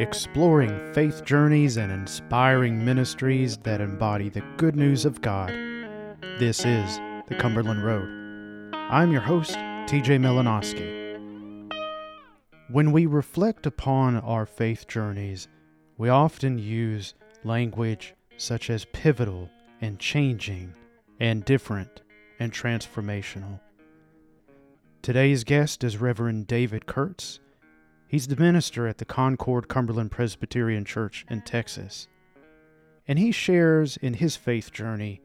exploring 0.00 0.94
faith 0.94 1.22
journeys 1.26 1.76
and 1.76 1.92
inspiring 1.92 2.82
ministries 2.82 3.58
that 3.58 3.82
embody 3.82 4.30
the 4.30 4.42
good 4.56 4.74
news 4.74 5.04
of 5.04 5.20
God. 5.20 5.50
This 6.38 6.64
is 6.64 6.98
the 7.28 7.36
Cumberland 7.38 7.84
Road. 7.84 8.08
I'm 8.72 9.12
your 9.12 9.20
host, 9.20 9.52
TJ 9.52 10.18
Milanowski. 10.18 11.70
When 12.70 12.92
we 12.92 13.04
reflect 13.04 13.66
upon 13.66 14.16
our 14.16 14.46
faith 14.46 14.88
journeys, 14.88 15.48
we 15.98 16.08
often 16.08 16.58
use 16.58 17.12
language 17.44 18.14
such 18.38 18.70
as 18.70 18.86
pivotal 18.94 19.50
and 19.82 19.98
changing 19.98 20.72
and 21.20 21.44
different 21.44 22.00
and 22.38 22.50
transformational. 22.50 23.60
Today's 25.02 25.44
guest 25.44 25.84
is 25.84 25.98
Reverend 25.98 26.46
David 26.46 26.86
Kurtz. 26.86 27.40
He's 28.10 28.26
the 28.26 28.34
minister 28.34 28.88
at 28.88 28.98
the 28.98 29.04
Concord 29.04 29.68
Cumberland 29.68 30.10
Presbyterian 30.10 30.84
Church 30.84 31.24
in 31.30 31.42
Texas. 31.42 32.08
And 33.06 33.20
he 33.20 33.30
shares 33.30 33.96
in 33.98 34.14
his 34.14 34.34
faith 34.34 34.72
journey 34.72 35.20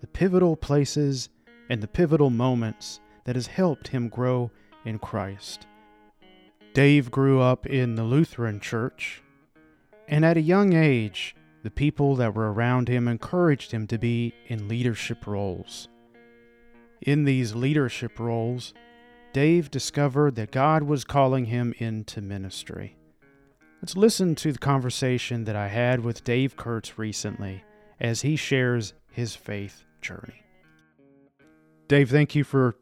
the 0.00 0.08
pivotal 0.08 0.56
places 0.56 1.28
and 1.70 1.80
the 1.80 1.86
pivotal 1.86 2.30
moments 2.30 2.98
that 3.22 3.36
has 3.36 3.46
helped 3.46 3.86
him 3.86 4.08
grow 4.08 4.50
in 4.84 4.98
Christ. 4.98 5.68
Dave 6.72 7.12
grew 7.12 7.40
up 7.40 7.66
in 7.66 7.94
the 7.94 8.02
Lutheran 8.02 8.58
Church, 8.58 9.22
and 10.08 10.24
at 10.24 10.36
a 10.36 10.42
young 10.42 10.72
age, 10.72 11.36
the 11.62 11.70
people 11.70 12.16
that 12.16 12.34
were 12.34 12.52
around 12.52 12.88
him 12.88 13.06
encouraged 13.06 13.70
him 13.70 13.86
to 13.86 13.96
be 13.96 14.34
in 14.48 14.66
leadership 14.66 15.28
roles. 15.28 15.86
In 17.00 17.26
these 17.26 17.54
leadership 17.54 18.18
roles, 18.18 18.74
Dave 19.34 19.68
discovered 19.68 20.36
that 20.36 20.52
God 20.52 20.84
was 20.84 21.02
calling 21.02 21.46
him 21.46 21.74
into 21.78 22.22
ministry. 22.22 22.96
Let's 23.82 23.96
listen 23.96 24.36
to 24.36 24.52
the 24.52 24.60
conversation 24.60 25.42
that 25.46 25.56
I 25.56 25.66
had 25.66 26.04
with 26.04 26.22
Dave 26.22 26.54
Kurtz 26.54 27.00
recently 27.00 27.64
as 27.98 28.22
he 28.22 28.36
shares 28.36 28.94
his 29.10 29.34
faith 29.34 29.82
journey. 30.00 30.44
Dave, 31.88 32.10
thank 32.10 32.36
you 32.36 32.44
for 32.44 32.76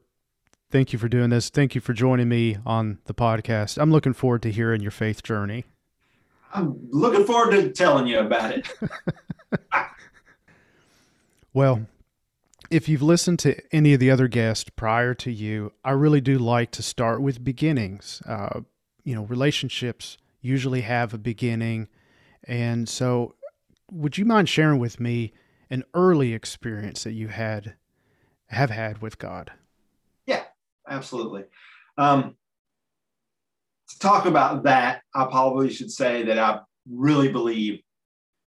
thank 0.71 0.93
you 0.93 0.99
for 0.99 1.09
doing 1.09 1.31
this. 1.31 1.49
Thank 1.49 1.75
you 1.75 1.81
for 1.81 1.95
joining 1.95 2.29
me 2.29 2.59
on 2.67 2.99
the 3.07 3.15
podcast. 3.15 3.81
I'm 3.81 3.91
looking 3.91 4.13
forward 4.13 4.43
to 4.43 4.51
hearing 4.51 4.83
your 4.83 4.91
faith 4.91 5.23
journey. 5.23 5.65
I'm 6.53 6.77
looking 6.91 7.25
forward 7.25 7.53
to 7.53 7.71
telling 7.71 8.07
you 8.07 8.19
about 8.19 8.53
it. 8.53 8.69
well, 11.55 11.87
if 12.73 12.89
you've 12.89 13.03
listened 13.03 13.39
to 13.41 13.55
any 13.71 13.93
of 13.93 14.01
the 14.01 14.11
other 14.11 14.29
guests 14.29 14.71
prior 14.75 15.13
to 15.13 15.31
you, 15.31 15.73
I 15.85 15.91
really 15.91 16.23
do 16.23 16.39
like 16.39 16.71
to 16.73 16.83
start 16.83 17.21
with 17.21 17.45
beginnings. 17.45 18.23
Uh, 18.27 18.61
you 19.05 19.15
know, 19.15 19.25
relationships 19.25 20.17
usually 20.41 20.81
have 20.81 21.13
a 21.13 21.19
beginning. 21.19 21.89
And 22.45 22.89
so, 22.89 23.35
would 23.91 24.17
you 24.17 24.25
mind 24.25 24.49
sharing 24.49 24.79
with 24.79 24.99
me 24.99 25.35
an 25.69 25.85
early 25.93 26.33
experience 26.33 27.05
that 27.05 27.13
you 27.13 27.29
had 27.29 27.75
have 28.47 28.71
had 28.71 29.03
with 29.03 29.19
God? 29.19 29.53
Yeah, 30.25 30.45
absolutely. 30.89 31.45
Um, 31.99 32.37
to 33.91 33.99
talk 33.99 34.25
about 34.25 34.63
that, 34.63 35.03
I 35.15 35.27
probably 35.27 35.69
should 35.69 35.91
say 35.91 36.23
that 36.23 36.39
I 36.39 36.61
really 36.91 37.31
believe, 37.31 37.83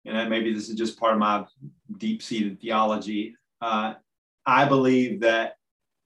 and 0.05 0.30
maybe 0.30 0.53
this 0.53 0.70
is 0.70 0.75
just 0.75 1.00
part 1.00 1.14
of 1.14 1.20
my 1.20 1.45
deep 1.98 2.22
seated 2.22 2.61
theology. 2.61 3.36
Uh, 3.59 3.95
I 4.45 4.66
believe 4.66 5.22
that 5.22 5.53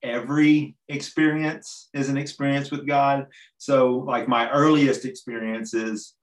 every 0.04 0.76
experience 0.88 1.90
is 1.94 2.10
an 2.10 2.18
experience 2.18 2.72
with 2.72 2.88
God. 2.88 3.28
So, 3.58 3.98
like 3.98 4.28
my 4.28 4.50
earliest 4.52 5.06
experiences 5.06 6.14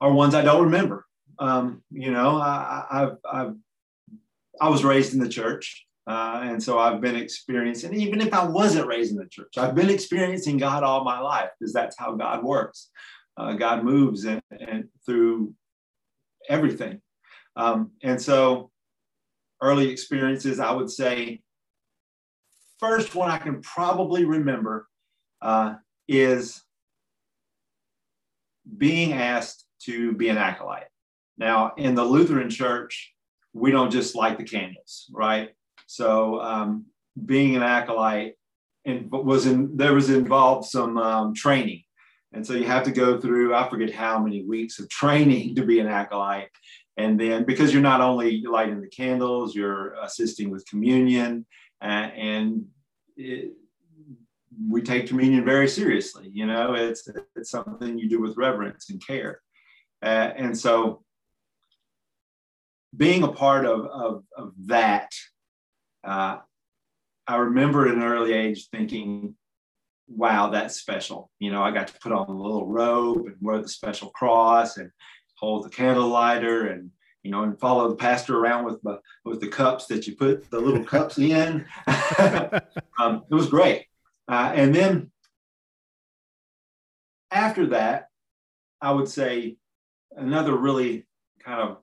are 0.00 0.12
ones 0.12 0.34
I 0.34 0.42
don't 0.42 0.64
remember. 0.64 1.06
Um, 1.38 1.82
you 1.90 2.12
know, 2.12 2.36
I, 2.36 2.84
I've, 2.90 3.16
I've, 3.30 3.54
I 4.60 4.68
was 4.68 4.84
raised 4.84 5.14
in 5.14 5.20
the 5.20 5.28
church. 5.28 5.86
Uh, 6.06 6.40
and 6.44 6.62
so 6.62 6.78
I've 6.78 7.00
been 7.00 7.16
experiencing, 7.16 7.94
even 7.94 8.20
if 8.20 8.32
I 8.34 8.44
wasn't 8.44 8.86
raised 8.86 9.12
in 9.12 9.16
the 9.16 9.26
church, 9.26 9.56
I've 9.56 9.74
been 9.74 9.88
experiencing 9.88 10.58
God 10.58 10.82
all 10.82 11.02
my 11.02 11.18
life 11.18 11.48
because 11.58 11.72
that's 11.72 11.98
how 11.98 12.14
God 12.14 12.44
works. 12.44 12.90
Uh, 13.36 13.54
God 13.54 13.82
moves 13.82 14.26
and, 14.26 14.42
and 14.50 14.88
through 15.06 15.54
everything. 16.48 17.00
Um, 17.56 17.92
and 18.02 18.20
so 18.20 18.70
early 19.60 19.90
experiences, 19.90 20.60
I 20.60 20.72
would 20.72 20.90
say 20.90 21.42
first 22.78 23.14
one 23.14 23.30
I 23.30 23.38
can 23.38 23.60
probably 23.62 24.24
remember 24.24 24.88
uh, 25.40 25.74
is 26.08 26.62
being 28.76 29.12
asked 29.12 29.64
to 29.82 30.12
be 30.12 30.28
an 30.28 30.38
acolyte. 30.38 30.88
Now, 31.36 31.72
in 31.76 31.94
the 31.94 32.04
Lutheran 32.04 32.50
church, 32.50 33.12
we 33.52 33.70
don't 33.70 33.90
just 33.90 34.14
light 34.14 34.38
the 34.38 34.44
candles, 34.44 35.10
right? 35.12 35.50
So, 35.86 36.40
um, 36.40 36.86
being 37.24 37.54
an 37.56 37.62
acolyte 37.62 38.34
and 38.84 39.10
was 39.10 39.46
in 39.46 39.76
there 39.76 39.94
was 39.94 40.10
involved 40.10 40.68
some 40.68 40.98
um, 40.98 41.34
training, 41.34 41.82
and 42.32 42.46
so 42.46 42.54
you 42.54 42.64
have 42.64 42.84
to 42.84 42.90
go 42.90 43.20
through 43.20 43.54
I 43.54 43.68
forget 43.68 43.92
how 43.92 44.18
many 44.18 44.44
weeks 44.44 44.78
of 44.78 44.88
training 44.88 45.54
to 45.56 45.64
be 45.64 45.80
an 45.80 45.86
acolyte, 45.86 46.50
and 46.96 47.18
then 47.18 47.44
because 47.44 47.72
you're 47.72 47.82
not 47.82 48.00
only 48.00 48.42
lighting 48.42 48.80
the 48.80 48.88
candles, 48.88 49.54
you're 49.54 49.94
assisting 49.94 50.50
with 50.50 50.66
communion, 50.66 51.44
uh, 51.82 52.10
and 52.16 52.66
it, 53.16 53.52
we 54.68 54.80
take 54.80 55.08
communion 55.08 55.44
very 55.44 55.68
seriously. 55.68 56.30
You 56.32 56.46
know, 56.46 56.74
it's 56.74 57.08
it's 57.34 57.50
something 57.50 57.98
you 57.98 58.08
do 58.08 58.20
with 58.20 58.36
reverence 58.36 58.90
and 58.90 59.04
care, 59.04 59.40
uh, 60.02 60.30
and 60.36 60.56
so 60.56 61.02
being 62.96 63.24
a 63.24 63.32
part 63.32 63.66
of 63.66 63.86
of, 63.86 64.24
of 64.36 64.52
that, 64.66 65.10
uh, 66.04 66.38
I 67.26 67.36
remember 67.36 67.88
at 67.88 67.94
an 67.94 68.04
early 68.04 68.32
age 68.34 68.68
thinking, 68.68 69.34
"Wow, 70.06 70.50
that's 70.50 70.76
special." 70.76 71.28
You 71.40 71.50
know, 71.50 71.62
I 71.62 71.72
got 71.72 71.88
to 71.88 71.98
put 72.00 72.12
on 72.12 72.28
a 72.28 72.40
little 72.40 72.68
robe 72.68 73.26
and 73.26 73.36
wear 73.40 73.60
the 73.60 73.68
special 73.68 74.10
cross 74.10 74.76
and 74.76 74.92
hold 75.44 75.64
the 75.64 75.70
candle 75.70 76.08
lighter 76.08 76.68
and 76.68 76.90
you 77.22 77.30
know 77.30 77.42
and 77.42 77.58
follow 77.58 77.88
the 77.88 77.96
pastor 77.96 78.38
around 78.38 78.64
with 78.64 78.80
the 78.82 79.00
with 79.24 79.40
the 79.40 79.48
cups 79.48 79.86
that 79.86 80.06
you 80.06 80.16
put 80.16 80.50
the 80.50 80.60
little 80.60 80.84
cups 80.94 81.18
in. 81.18 81.64
Um, 82.96 83.24
it 83.28 83.34
was 83.34 83.48
great. 83.48 83.86
Uh, 84.28 84.52
and 84.54 84.72
then 84.72 85.10
after 87.32 87.66
that 87.66 88.06
i 88.80 88.92
would 88.92 89.08
say 89.08 89.56
another 90.16 90.56
really 90.56 91.04
kind 91.44 91.60
of 91.60 91.78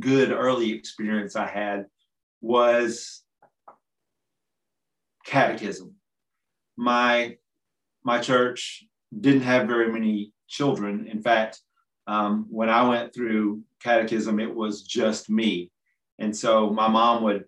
good 0.00 0.32
early 0.32 0.72
experience 0.72 1.36
i 1.36 1.46
had 1.46 1.84
was 2.40 3.22
catechism. 5.24 5.94
My 6.76 7.36
my 8.04 8.18
church 8.18 8.84
didn't 9.18 9.42
have 9.42 9.68
very 9.68 9.90
many 9.90 10.32
children. 10.48 11.06
In 11.06 11.22
fact 11.22 11.60
um, 12.06 12.46
when 12.50 12.68
I 12.68 12.88
went 12.88 13.14
through 13.14 13.62
catechism, 13.80 14.40
it 14.40 14.52
was 14.54 14.82
just 14.82 15.30
me. 15.30 15.70
And 16.18 16.36
so 16.36 16.70
my 16.70 16.88
mom 16.88 17.22
would 17.24 17.44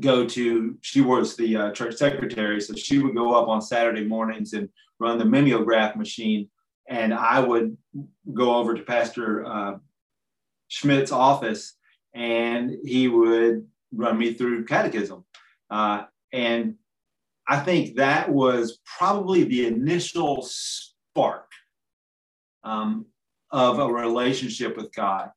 go 0.00 0.26
to, 0.26 0.76
she 0.80 1.00
was 1.00 1.36
the 1.36 1.56
uh, 1.56 1.70
church 1.72 1.96
secretary. 1.96 2.60
So 2.60 2.74
she 2.74 2.98
would 2.98 3.14
go 3.14 3.34
up 3.34 3.48
on 3.48 3.60
Saturday 3.60 4.04
mornings 4.04 4.52
and 4.52 4.68
run 4.98 5.18
the 5.18 5.24
mimeograph 5.24 5.96
machine. 5.96 6.48
And 6.88 7.12
I 7.12 7.40
would 7.40 7.76
go 8.32 8.56
over 8.56 8.74
to 8.74 8.82
Pastor 8.82 9.44
uh, 9.44 9.78
Schmidt's 10.68 11.12
office 11.12 11.74
and 12.14 12.76
he 12.84 13.08
would 13.08 13.66
run 13.92 14.18
me 14.18 14.34
through 14.34 14.64
catechism. 14.64 15.24
Uh, 15.70 16.04
and 16.32 16.76
I 17.48 17.60
think 17.60 17.96
that 17.96 18.30
was 18.30 18.80
probably 18.98 19.44
the 19.44 19.66
initial 19.66 20.42
spark. 20.42 21.46
Um, 22.64 23.06
of 23.56 23.78
a 23.78 23.90
relationship 23.90 24.76
with 24.76 24.94
God. 24.94 25.30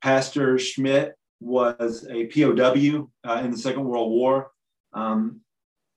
Pastor 0.00 0.60
Schmidt 0.60 1.16
was 1.40 2.06
a 2.08 2.26
POW 2.26 3.10
uh, 3.24 3.42
in 3.44 3.50
the 3.50 3.58
Second 3.58 3.84
World 3.84 4.12
War. 4.12 4.52
Um, 4.92 5.40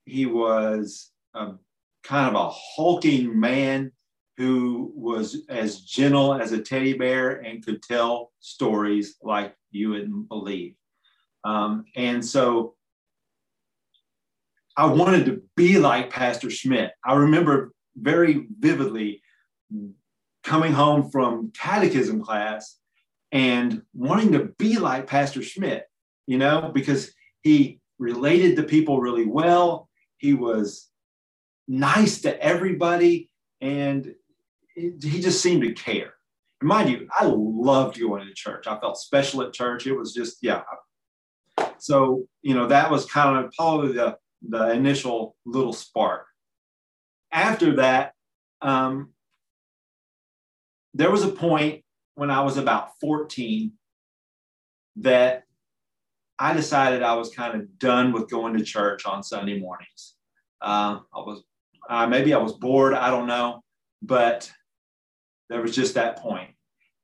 he 0.06 0.26
was 0.26 1.12
a, 1.36 1.52
kind 2.04 2.36
of 2.36 2.42
a 2.42 2.50
hulking 2.50 3.40
man 3.40 3.92
who 4.38 4.92
was 4.96 5.44
as 5.50 5.82
gentle 5.82 6.34
as 6.34 6.52
a 6.52 6.64
teddy 6.64 6.94
bear 6.94 7.42
and 7.42 7.64
could 7.64 7.84
tell 7.84 8.32
stories 8.40 9.18
like 9.22 9.54
you 9.70 9.92
wouldn't 9.92 10.28
believe. 10.30 10.74
Um, 11.44 11.86
and 11.96 12.26
so 12.26 12.74
I 14.76 14.88
wanted 14.88 15.28
to 15.28 15.44
be 15.56 15.78
like 15.78 16.10
Pastor 16.10 16.50
Schmidt. 16.50 16.94
I 17.06 17.14
remember 17.14 17.72
very 17.96 18.48
vividly 18.60 19.22
coming 20.48 20.72
home 20.72 21.12
from 21.12 21.52
catechism 21.52 22.24
class 22.24 22.78
and 23.34 23.82
wanting 23.94 24.32
to 24.32 24.46
be 24.58 24.78
like 24.78 25.06
Pastor 25.06 25.44
Schmidt, 25.44 25.86
you 26.26 26.38
know, 26.38 26.72
because 26.74 27.12
he 27.42 27.82
related 28.00 28.56
to 28.56 28.64
people 28.64 29.02
really 29.02 29.26
well. 29.26 29.90
He 30.18 30.34
was 30.34 30.90
nice 31.68 32.22
to 32.22 32.42
everybody 32.42 33.30
and 33.60 34.16
he 34.74 35.20
just 35.20 35.42
seemed 35.42 35.64
to 35.64 35.74
care. 35.74 36.14
And 36.62 36.70
mind 36.70 36.90
you, 36.92 37.10
I 37.12 37.26
loved 37.26 38.00
going 38.00 38.26
to 38.26 38.34
church. 38.34 38.68
I 38.68 38.80
felt 38.80 38.98
special 38.98 39.42
at 39.42 39.52
church. 39.52 39.86
It 39.86 39.98
was 39.98 40.14
just, 40.14 40.38
yeah. 40.42 40.62
So, 41.78 42.24
you 42.42 42.56
know, 42.56 42.68
that 42.68 42.90
was 42.90 43.06
kind 43.06 43.44
of 43.44 43.52
probably 43.52 43.92
the, 43.92 44.18
the 44.48 44.72
initial 44.72 45.36
little 45.46 45.74
spark. 45.74 46.26
After 47.34 47.76
that, 47.76 48.14
um, 48.62 49.10
there 50.98 51.12
was 51.12 51.24
a 51.24 51.30
point 51.30 51.84
when 52.16 52.32
I 52.32 52.42
was 52.42 52.58
about 52.58 53.00
14 53.00 53.72
that 54.98 55.44
I 56.40 56.54
decided 56.54 57.04
I 57.04 57.14
was 57.14 57.30
kind 57.30 57.60
of 57.60 57.78
done 57.78 58.12
with 58.12 58.30
going 58.30 58.58
to 58.58 58.64
church 58.64 59.06
on 59.06 59.22
Sunday 59.22 59.60
mornings. 59.60 60.16
Uh, 60.60 61.00
I 61.14 61.20
was 61.20 61.44
uh, 61.88 62.08
maybe 62.08 62.34
I 62.34 62.38
was 62.38 62.54
bored, 62.54 62.94
I 62.94 63.12
don't 63.12 63.28
know, 63.28 63.64
but 64.02 64.52
there 65.50 65.62
was 65.62 65.76
just 65.76 65.94
that 65.94 66.18
point. 66.18 66.50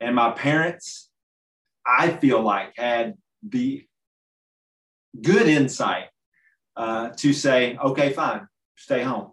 And 0.02 0.16
my 0.16 0.32
parents, 0.32 1.10
I 1.86 2.10
feel 2.10 2.42
like, 2.42 2.74
had 2.76 3.14
the 3.48 3.86
good 5.22 5.48
insight 5.48 6.06
uh, 6.76 7.10
to 7.18 7.32
say, 7.32 7.78
okay, 7.78 8.12
fine, 8.12 8.48
stay 8.76 9.04
home. 9.04 9.33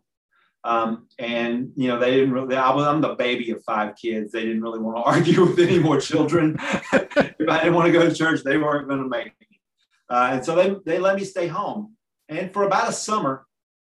Um, 0.62 1.07
and 1.19 1.73
you 1.75 1.89
know, 1.89 1.99
they 1.99 2.11
didn't 2.11 2.33
really. 2.33 2.55
I 2.57 2.75
was, 2.75 2.87
I'm 2.87 3.01
the 3.01 3.15
baby 3.15 3.51
of 3.51 3.65
five 3.65 3.95
kids. 3.97 4.33
They 4.33 4.43
didn't 4.43 4.62
really 4.62 4.79
want 4.79 4.99
to 4.99 5.03
argue 5.11 5.47
with 5.47 5.59
any 5.59 5.79
more 5.79 6.01
children. 6.01 6.57
if 6.93 7.49
I 7.49 7.59
didn't 7.59 7.75
want 7.75 7.87
to 7.87 7.93
go 7.93 8.07
to 8.07 8.15
church, 8.15 8.43
they 8.43 8.59
weren't 8.59 8.89
going 8.89 9.03
to 9.03 9.09
make 9.09 9.27
me. 9.41 9.61
Uh, 10.09 10.31
and 10.33 10.45
so 10.45 10.55
they 10.55 10.77
they 10.85 10.99
let 10.99 11.17
me 11.17 11.25
stay 11.25 11.47
home. 11.47 11.97
And 12.29 12.53
for 12.53 12.65
about 12.65 12.89
a 12.89 12.93
summer 12.93 13.47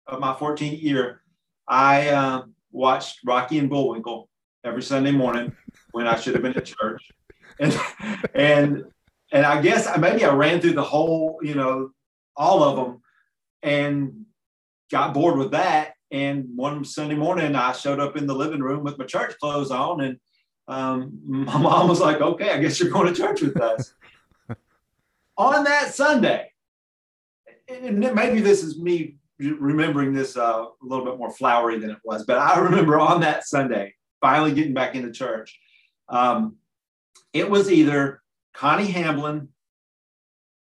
of 0.08 0.20
my 0.20 0.34
14th 0.34 0.82
year, 0.82 1.22
I 1.68 2.10
uh, 2.10 2.44
watched 2.72 3.20
Rocky 3.26 3.60
and 3.60 3.70
Bullwinkle 3.70 4.30
every 4.64 4.82
Sunday 4.82 5.12
morning 5.12 5.56
when 5.92 6.08
I 6.08 6.16
should 6.16 6.34
have 6.34 6.44
been 6.44 6.58
at 6.58 6.66
church, 6.66 7.12
and 7.60 7.78
and 8.34 8.86
and 9.34 9.46
I 9.46 9.62
guess 9.62 9.90
maybe 9.98 10.24
I 10.24 10.34
ran 10.34 10.62
through 10.62 10.74
the 10.74 10.84
whole, 10.84 11.40
you 11.42 11.56
know, 11.56 11.92
all 12.38 12.64
of 12.64 12.78
them, 12.78 13.02
and 13.62 14.26
got 14.90 15.14
bored 15.14 15.38
with 15.38 15.52
that 15.52 15.93
and 16.14 16.46
one 16.56 16.86
Sunday 16.86 17.16
morning, 17.16 17.56
I 17.56 17.72
showed 17.72 18.00
up 18.00 18.16
in 18.16 18.28
the 18.28 18.36
living 18.36 18.62
room 18.62 18.84
with 18.84 19.00
my 19.00 19.06
church 19.06 19.34
clothes 19.40 19.72
on, 19.72 20.00
and 20.00 20.20
um, 20.68 21.20
my 21.26 21.58
mom 21.58 21.90
was 21.90 22.00
like, 22.00 22.22
"Okay, 22.22 22.52
I 22.52 22.60
guess 22.60 22.80
you're 22.80 22.92
going 22.92 23.12
to 23.12 23.20
church 23.20 23.42
with 23.42 23.60
us." 23.60 23.94
on 25.38 25.64
that 25.64 25.94
Sunday, 25.94 26.52
and 27.68 28.00
maybe 28.00 28.42
this 28.42 28.64
is 28.64 28.80
me 28.80 29.18
remembering 29.40 30.14
this 30.14 30.38
uh, 30.38 30.66
a 30.66 30.86
little 30.86 31.04
bit 31.04 31.18
more 31.18 31.32
flowery 31.32 31.80
than 31.80 31.90
it 31.90 31.98
was, 32.06 32.24
but 32.26 32.38
I 32.38 32.60
remember 32.60 33.00
on 33.00 33.22
that 33.22 33.46
Sunday 33.46 33.96
finally 34.22 34.54
getting 34.54 34.74
back 34.74 34.96
into 34.96 35.12
church. 35.12 35.60
Um, 36.08 36.58
it 37.34 37.50
was 37.50 37.72
either 37.72 38.22
Connie 38.54 38.86
Hamblin 38.86 39.50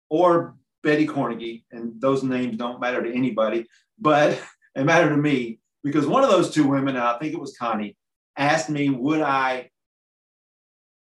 or 0.09 0.55
Betty 0.83 1.07
Cornegy, 1.07 1.65
and 1.73 2.01
those 2.01 2.23
names 2.23 2.57
don't 2.57 2.81
matter 2.81 3.03
to 3.03 3.13
anybody, 3.13 3.67
but 3.99 4.41
it 4.75 4.85
mattered 4.85 5.11
to 5.11 5.17
me 5.17 5.61
because 5.83 6.07
one 6.07 6.25
of 6.25 6.31
those 6.31 6.53
two 6.53 6.67
women, 6.67 6.97
I 6.97 7.19
think 7.19 7.35
it 7.35 7.41
was 7.41 7.57
Connie, 7.57 7.97
asked 8.37 8.71
me, 8.71 8.91
would 8.91 9.21
I 9.21 9.71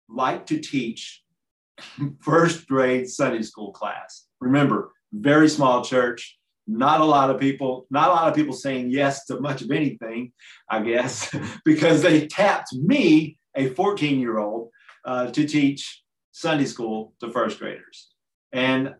like 0.10 0.46
to 0.48 0.60
teach 0.60 1.24
first 2.22 2.68
grade 2.68 3.10
Sunday 3.10 3.42
school 3.42 3.72
class? 3.72 4.26
Remember, 4.40 4.92
very 5.14 5.50
small 5.50 5.84
church, 5.84 6.38
not 6.68 7.02
a 7.02 7.06
lot 7.06 7.30
of 7.30 7.40
people, 7.40 7.88
not 7.90 8.10
a 8.10 8.14
lot 8.14 8.28
of 8.28 8.36
people 8.36 8.54
saying 8.54 8.90
yes 8.90 9.26
to 9.26 9.40
much 9.40 9.62
of 9.62 9.72
anything, 9.72 10.32
I 10.70 10.82
guess, 10.82 11.34
because 11.66 12.02
they 12.02 12.28
tapped 12.28 12.74
me, 12.74 13.38
a 13.56 13.70
14 13.70 14.20
year 14.20 14.40
old, 14.40 14.70
uh, 15.06 15.28
to 15.32 15.46
teach 15.48 16.04
Sunday 16.32 16.66
school 16.66 17.14
to 17.20 17.30
first 17.30 17.60
graders. 17.60 18.10
And 18.52 18.96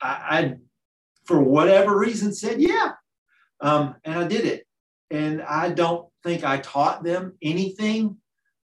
I, 0.00 0.08
I, 0.08 0.54
for 1.24 1.40
whatever 1.40 1.98
reason, 1.98 2.32
said, 2.32 2.60
yeah, 2.60 2.92
um, 3.60 3.96
and 4.04 4.18
I 4.18 4.26
did 4.26 4.44
it. 4.44 4.66
And 5.10 5.42
I 5.42 5.70
don't 5.70 6.08
think 6.24 6.44
I 6.44 6.58
taught 6.58 7.04
them 7.04 7.36
anything 7.42 8.16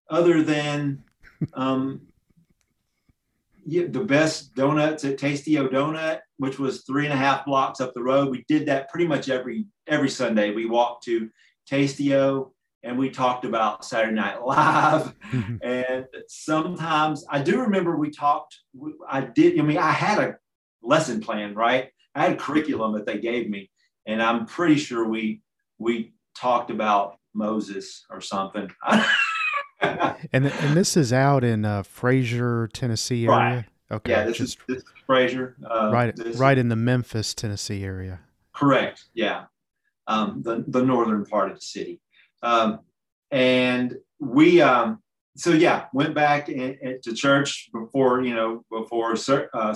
other 0.09 0.43
than 0.43 1.03
um, 1.53 2.01
yeah, 3.65 3.85
the 3.89 4.03
best 4.03 4.53
donuts 4.55 5.05
at 5.05 5.17
Tastio 5.17 5.71
Donut, 5.71 6.19
which 6.37 6.59
was 6.59 6.83
three 6.83 7.05
and 7.05 7.13
a 7.13 7.17
half 7.17 7.45
blocks 7.45 7.79
up 7.79 7.93
the 7.93 8.03
road. 8.03 8.29
We 8.29 8.43
did 8.47 8.65
that 8.67 8.89
pretty 8.89 9.07
much 9.07 9.29
every 9.29 9.65
every 9.87 10.09
Sunday. 10.09 10.51
We 10.51 10.65
walked 10.65 11.05
to 11.05 11.29
Tastio 11.69 12.51
and 12.83 12.97
we 12.97 13.09
talked 13.09 13.45
about 13.45 13.85
Saturday 13.85 14.15
Night 14.15 14.43
Live. 14.45 15.13
and 15.61 16.05
sometimes 16.27 17.25
I 17.29 17.41
do 17.41 17.61
remember 17.61 17.95
we 17.95 18.11
talked. 18.11 18.59
I 19.07 19.21
did. 19.21 19.57
I 19.57 19.63
mean, 19.63 19.77
I 19.77 19.91
had 19.91 20.19
a 20.19 20.35
lesson 20.81 21.21
plan, 21.21 21.55
right? 21.55 21.89
I 22.15 22.23
had 22.23 22.33
a 22.33 22.37
curriculum 22.37 22.93
that 22.93 23.05
they 23.05 23.17
gave 23.17 23.49
me, 23.49 23.71
and 24.05 24.21
I'm 24.21 24.45
pretty 24.45 24.75
sure 24.75 25.07
we 25.07 25.41
we 25.77 26.13
talked 26.37 26.71
about 26.71 27.17
Moses 27.33 28.05
or 28.09 28.21
something. 28.21 28.69
and 29.81 30.47
and 30.47 30.77
this 30.77 30.95
is 30.97 31.11
out 31.13 31.43
in 31.43 31.65
uh, 31.65 31.83
Frayser, 31.83 32.71
Tennessee 32.73 33.25
area. 33.25 33.37
Right. 33.37 33.65
Okay. 33.91 34.11
Yeah, 34.11 34.23
this 34.23 34.37
just, 34.37 34.59
is 34.59 34.65
this 34.67 34.77
is 34.77 34.89
Frayser. 35.07 35.55
Uh, 35.69 35.91
right, 35.91 36.13
right 36.35 36.57
in 36.57 36.69
the 36.69 36.75
Memphis, 36.75 37.33
Tennessee 37.33 37.83
area. 37.83 38.19
Correct. 38.53 39.05
Yeah, 39.13 39.45
um, 40.07 40.41
the 40.43 40.63
the 40.67 40.83
northern 40.83 41.25
part 41.25 41.51
of 41.51 41.55
the 41.55 41.65
city, 41.65 42.01
um, 42.41 42.79
and 43.31 43.97
we. 44.19 44.61
Um, 44.61 44.99
so 45.35 45.49
yeah, 45.49 45.85
went 45.93 46.13
back 46.13 46.47
in, 46.47 46.77
in, 46.79 47.01
to 47.01 47.13
church 47.13 47.69
before 47.73 48.21
you 48.21 48.35
know 48.35 48.63
before 48.69 49.15
uh, 49.53 49.75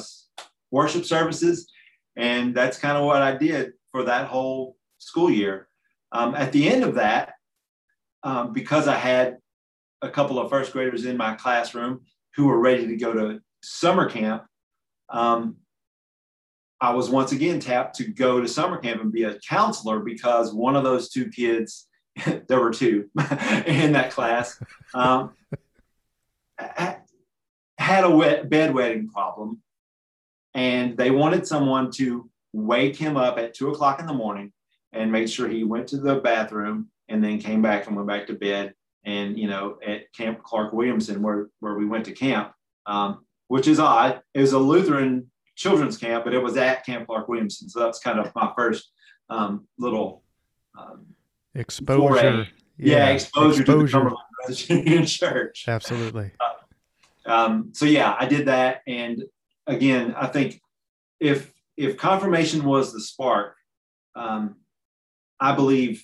worship 0.69 1.05
services, 1.05 1.71
and 2.15 2.53
that's 2.53 2.77
kind 2.77 2.95
of 2.95 3.05
what 3.05 3.23
I 3.23 3.35
did 3.35 3.73
for 3.97 4.03
that 4.03 4.27
whole 4.27 4.77
school 4.99 5.31
year. 5.31 5.67
Um, 6.11 6.35
at 6.35 6.51
the 6.51 6.69
end 6.69 6.83
of 6.83 6.95
that, 6.95 7.33
um, 8.21 8.53
because 8.53 8.87
I 8.87 8.95
had 8.95 9.37
a 10.03 10.09
couple 10.09 10.37
of 10.37 10.51
first 10.51 10.71
graders 10.71 11.05
in 11.05 11.17
my 11.17 11.33
classroom 11.33 12.01
who 12.35 12.45
were 12.45 12.59
ready 12.59 12.85
to 12.85 12.95
go 12.95 13.11
to 13.11 13.39
summer 13.63 14.07
camp, 14.07 14.45
um, 15.09 15.55
I 16.79 16.93
was 16.93 17.09
once 17.09 17.31
again 17.31 17.59
tapped 17.59 17.95
to 17.95 18.03
go 18.03 18.39
to 18.39 18.47
summer 18.47 18.77
camp 18.77 19.01
and 19.01 19.11
be 19.11 19.23
a 19.23 19.39
counselor 19.39 20.01
because 20.01 20.53
one 20.53 20.75
of 20.75 20.83
those 20.83 21.09
two 21.09 21.29
kids, 21.29 21.87
there 22.47 22.59
were 22.59 22.71
two 22.71 23.09
in 23.65 23.93
that 23.93 24.11
class, 24.11 24.61
um, 24.93 25.31
had 26.59 28.03
a 28.03 28.09
wet 28.11 28.47
bedwetting 28.47 29.09
problem. 29.11 29.63
And 30.53 30.95
they 30.95 31.09
wanted 31.09 31.47
someone 31.47 31.89
to 31.93 32.29
wake 32.53 32.95
him 32.95 33.17
up 33.17 33.37
at 33.37 33.53
two 33.53 33.69
o'clock 33.69 33.99
in 33.99 34.05
the 34.05 34.13
morning 34.13 34.51
and 34.93 35.11
make 35.11 35.27
sure 35.27 35.47
he 35.47 35.63
went 35.63 35.87
to 35.87 35.97
the 35.97 36.15
bathroom 36.15 36.89
and 37.09 37.23
then 37.23 37.39
came 37.39 37.61
back 37.61 37.87
and 37.87 37.95
went 37.95 38.07
back 38.07 38.27
to 38.27 38.33
bed. 38.33 38.73
And, 39.05 39.37
you 39.37 39.47
know, 39.47 39.77
at 39.85 40.11
Camp 40.13 40.43
Clark 40.43 40.73
Williamson, 40.73 41.21
where, 41.21 41.47
where 41.59 41.75
we 41.75 41.85
went 41.85 42.05
to 42.05 42.11
camp, 42.11 42.51
um, 42.85 43.25
which 43.47 43.67
is 43.67 43.79
odd. 43.79 44.21
It 44.33 44.41
was 44.41 44.53
a 44.53 44.59
Lutheran 44.59 45.31
children's 45.55 45.97
camp, 45.97 46.25
but 46.25 46.33
it 46.33 46.39
was 46.39 46.57
at 46.57 46.85
Camp 46.85 47.07
Clark 47.07 47.27
Williamson. 47.27 47.69
So 47.69 47.79
that's 47.79 47.99
kind 47.99 48.19
of 48.19 48.33
my 48.35 48.51
first 48.55 48.91
um, 49.29 49.67
little 49.77 50.23
um, 50.77 51.05
exposure. 51.55 52.47
Yeah, 52.77 52.97
yeah, 52.97 53.07
exposure, 53.09 53.61
exposure. 53.61 53.87
to 53.87 54.15
the 54.47 54.55
Cumberland 54.67 55.07
Church. 55.07 55.65
Absolutely. 55.67 56.31
Uh, 56.39 57.31
um, 57.31 57.69
so 57.73 57.85
yeah, 57.85 58.15
I 58.17 58.25
did 58.25 58.47
that, 58.47 58.81
and 58.87 59.23
again, 59.65 60.13
I 60.15 60.27
think 60.27 60.61
if 61.19 61.51
if 61.77 61.95
confirmation 61.95 62.65
was 62.65 62.91
the 62.91 62.99
spark, 62.99 63.55
um, 64.15 64.55
I 65.39 65.53
believe 65.53 66.03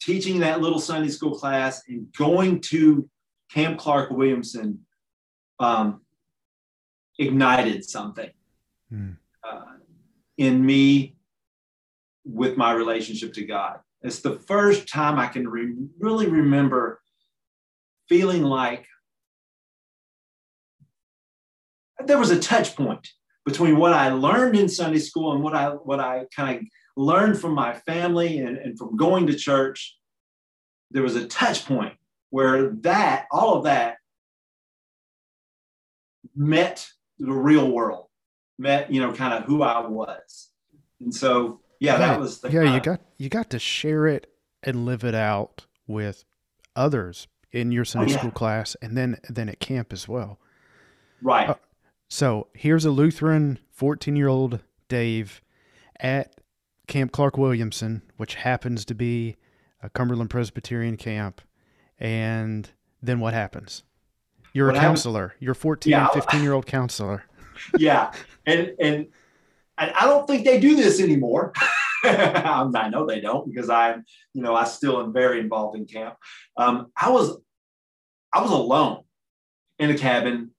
teaching 0.00 0.40
that 0.40 0.60
little 0.60 0.78
Sunday 0.78 1.10
school 1.10 1.38
class 1.38 1.82
and 1.86 2.06
going 2.16 2.60
to 2.62 3.08
Camp 3.52 3.78
Clark 3.78 4.10
Williamson 4.10 4.80
um, 5.60 6.00
ignited 7.18 7.84
something 7.84 8.30
mm. 8.92 9.16
uh, 9.44 9.64
in 10.38 10.64
me 10.64 11.16
with 12.24 12.56
my 12.56 12.72
relationship 12.72 13.34
to 13.34 13.44
God. 13.44 13.80
It's 14.02 14.20
the 14.20 14.36
first 14.36 14.88
time 14.88 15.18
I 15.18 15.26
can 15.26 15.48
re- 15.48 15.74
really 15.98 16.28
remember 16.28 17.00
feeling 18.08 18.42
like 18.42 18.86
there 22.06 22.18
was 22.18 22.30
a 22.30 22.38
touch 22.38 22.76
point 22.76 23.08
between 23.48 23.78
what 23.78 23.94
I 23.94 24.10
learned 24.10 24.56
in 24.56 24.68
Sunday 24.68 24.98
school 24.98 25.32
and 25.32 25.42
what 25.42 25.54
I 25.54 25.70
what 25.70 26.00
I 26.00 26.26
kind 26.36 26.58
of 26.58 26.64
learned 26.96 27.40
from 27.40 27.54
my 27.54 27.72
family 27.72 28.38
and, 28.38 28.58
and 28.58 28.78
from 28.78 28.96
going 28.96 29.26
to 29.28 29.34
church, 29.34 29.96
there 30.90 31.02
was 31.02 31.16
a 31.16 31.26
touch 31.26 31.64
point 31.64 31.94
where 32.30 32.70
that, 32.82 33.26
all 33.30 33.56
of 33.56 33.64
that 33.64 33.96
met 36.36 36.86
the 37.18 37.32
real 37.32 37.70
world, 37.70 38.06
met, 38.58 38.92
you 38.92 39.00
know, 39.00 39.12
kind 39.12 39.32
of 39.32 39.44
who 39.44 39.62
I 39.62 39.86
was. 39.86 40.50
And 41.00 41.14
so 41.14 41.60
yeah, 41.80 41.96
that 41.96 42.20
was 42.20 42.40
the 42.40 42.50
Yeah, 42.50 42.74
you 42.74 42.80
got 42.80 43.00
you 43.16 43.28
got 43.28 43.50
to 43.50 43.58
share 43.58 44.06
it 44.06 44.30
and 44.62 44.84
live 44.84 45.04
it 45.04 45.14
out 45.14 45.66
with 45.86 46.24
others 46.76 47.28
in 47.50 47.72
your 47.72 47.86
Sunday 47.86 48.10
Oh, 48.10 48.14
yeah. 48.14 48.18
school 48.18 48.30
class, 48.30 48.76
and 48.82 48.96
then 48.96 49.18
then 49.28 49.48
at 49.48 49.58
camp 49.58 49.92
as 49.92 50.06
well. 50.06 50.38
Right. 51.22 51.48
Uh, 51.48 51.54
So 52.08 52.48
here's 52.54 52.86
a 52.86 52.90
Lutheran 52.90 53.58
14 53.70 54.16
year 54.16 54.28
old 54.28 54.60
Dave 54.88 55.42
at 56.00 56.40
Camp 56.86 57.12
Clark 57.12 57.36
Williamson, 57.36 58.02
which 58.16 58.34
happens 58.34 58.84
to 58.86 58.94
be 58.94 59.36
a 59.82 59.90
Cumberland 59.90 60.30
Presbyterian 60.30 60.96
camp. 60.96 61.42
And 61.98 62.70
then 63.02 63.20
what 63.20 63.34
happens? 63.34 63.82
You're 64.54 64.68
What 64.68 64.76
a 64.76 64.80
counselor. 64.80 65.34
You're 65.38 65.54
14 65.54 65.90
yeah, 65.90 66.08
15 66.08 66.42
year 66.42 66.54
old 66.54 66.66
counselor. 66.66 67.24
yeah. 67.78 68.12
And, 68.46 68.72
and, 68.80 69.06
and 69.76 69.92
I 69.94 70.06
don't 70.06 70.26
think 70.26 70.46
they 70.46 70.58
do 70.58 70.74
this 70.74 71.00
anymore. 71.00 71.52
I 72.04 72.88
know 72.90 73.06
they 73.06 73.20
don't 73.20 73.46
because 73.46 73.68
I'm, 73.68 74.04
you 74.32 74.42
know, 74.42 74.54
I 74.54 74.64
still 74.64 75.00
am 75.02 75.12
very 75.12 75.40
involved 75.40 75.76
in 75.76 75.84
camp. 75.84 76.14
Um, 76.56 76.90
I 76.96 77.10
was, 77.10 77.38
I 78.32 78.40
was 78.40 78.50
alone 78.50 79.02
in 79.78 79.90
a 79.90 79.98
cabin 79.98 80.52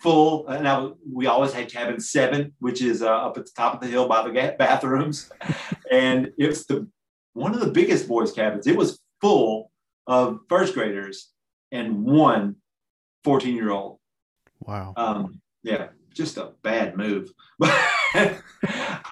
full, 0.00 0.48
and 0.48 0.66
I 0.66 0.88
we 1.10 1.26
always 1.26 1.52
had 1.52 1.70
cabin 1.70 2.00
seven, 2.00 2.52
which 2.58 2.82
is 2.82 3.02
uh, 3.02 3.10
up 3.10 3.38
at 3.38 3.46
the 3.46 3.52
top 3.56 3.74
of 3.74 3.80
the 3.80 3.86
hill 3.86 4.08
by 4.08 4.26
the 4.26 4.54
bathrooms, 4.58 5.30
and 5.90 6.32
it's 6.38 6.66
the 6.66 6.88
one 7.32 7.54
of 7.54 7.60
the 7.60 7.70
biggest 7.70 8.08
boys' 8.08 8.32
cabins. 8.32 8.66
It 8.66 8.76
was 8.76 9.00
full 9.20 9.70
of 10.06 10.40
first 10.48 10.74
graders 10.74 11.30
and 11.72 12.04
one 12.04 12.56
14 13.24 13.54
year 13.54 13.70
old. 13.70 13.98
Wow. 14.60 14.92
Um, 14.96 15.40
yeah, 15.62 15.88
just 16.14 16.36
a 16.36 16.52
bad 16.62 16.96
move. 16.96 17.30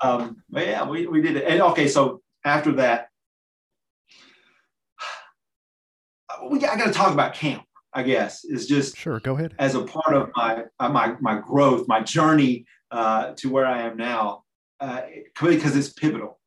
um, 0.02 0.42
but 0.50 0.66
yeah, 0.66 0.88
we, 0.88 1.06
we 1.06 1.22
did 1.22 1.36
it. 1.36 1.44
And 1.46 1.60
okay, 1.62 1.88
so 1.88 2.22
after 2.44 2.72
that, 2.72 3.08
we 6.50 6.58
I 6.64 6.76
got 6.76 6.86
to 6.86 6.92
talk 6.92 7.12
about 7.12 7.34
camp. 7.34 7.62
I 7.98 8.02
guess 8.04 8.44
is 8.44 8.68
just 8.68 8.96
Sure. 8.96 9.18
Go 9.18 9.34
ahead. 9.34 9.54
as 9.58 9.74
a 9.74 9.82
part 9.82 10.14
of 10.14 10.30
my 10.36 10.64
uh, 10.78 10.88
my 10.88 11.16
my 11.20 11.40
growth, 11.40 11.88
my 11.88 12.00
journey 12.00 12.64
uh, 12.92 13.32
to 13.38 13.50
where 13.50 13.66
I 13.66 13.82
am 13.82 13.96
now, 13.96 14.44
uh, 14.78 15.02
because 15.42 15.74
it's 15.74 15.92
pivotal. 15.92 16.38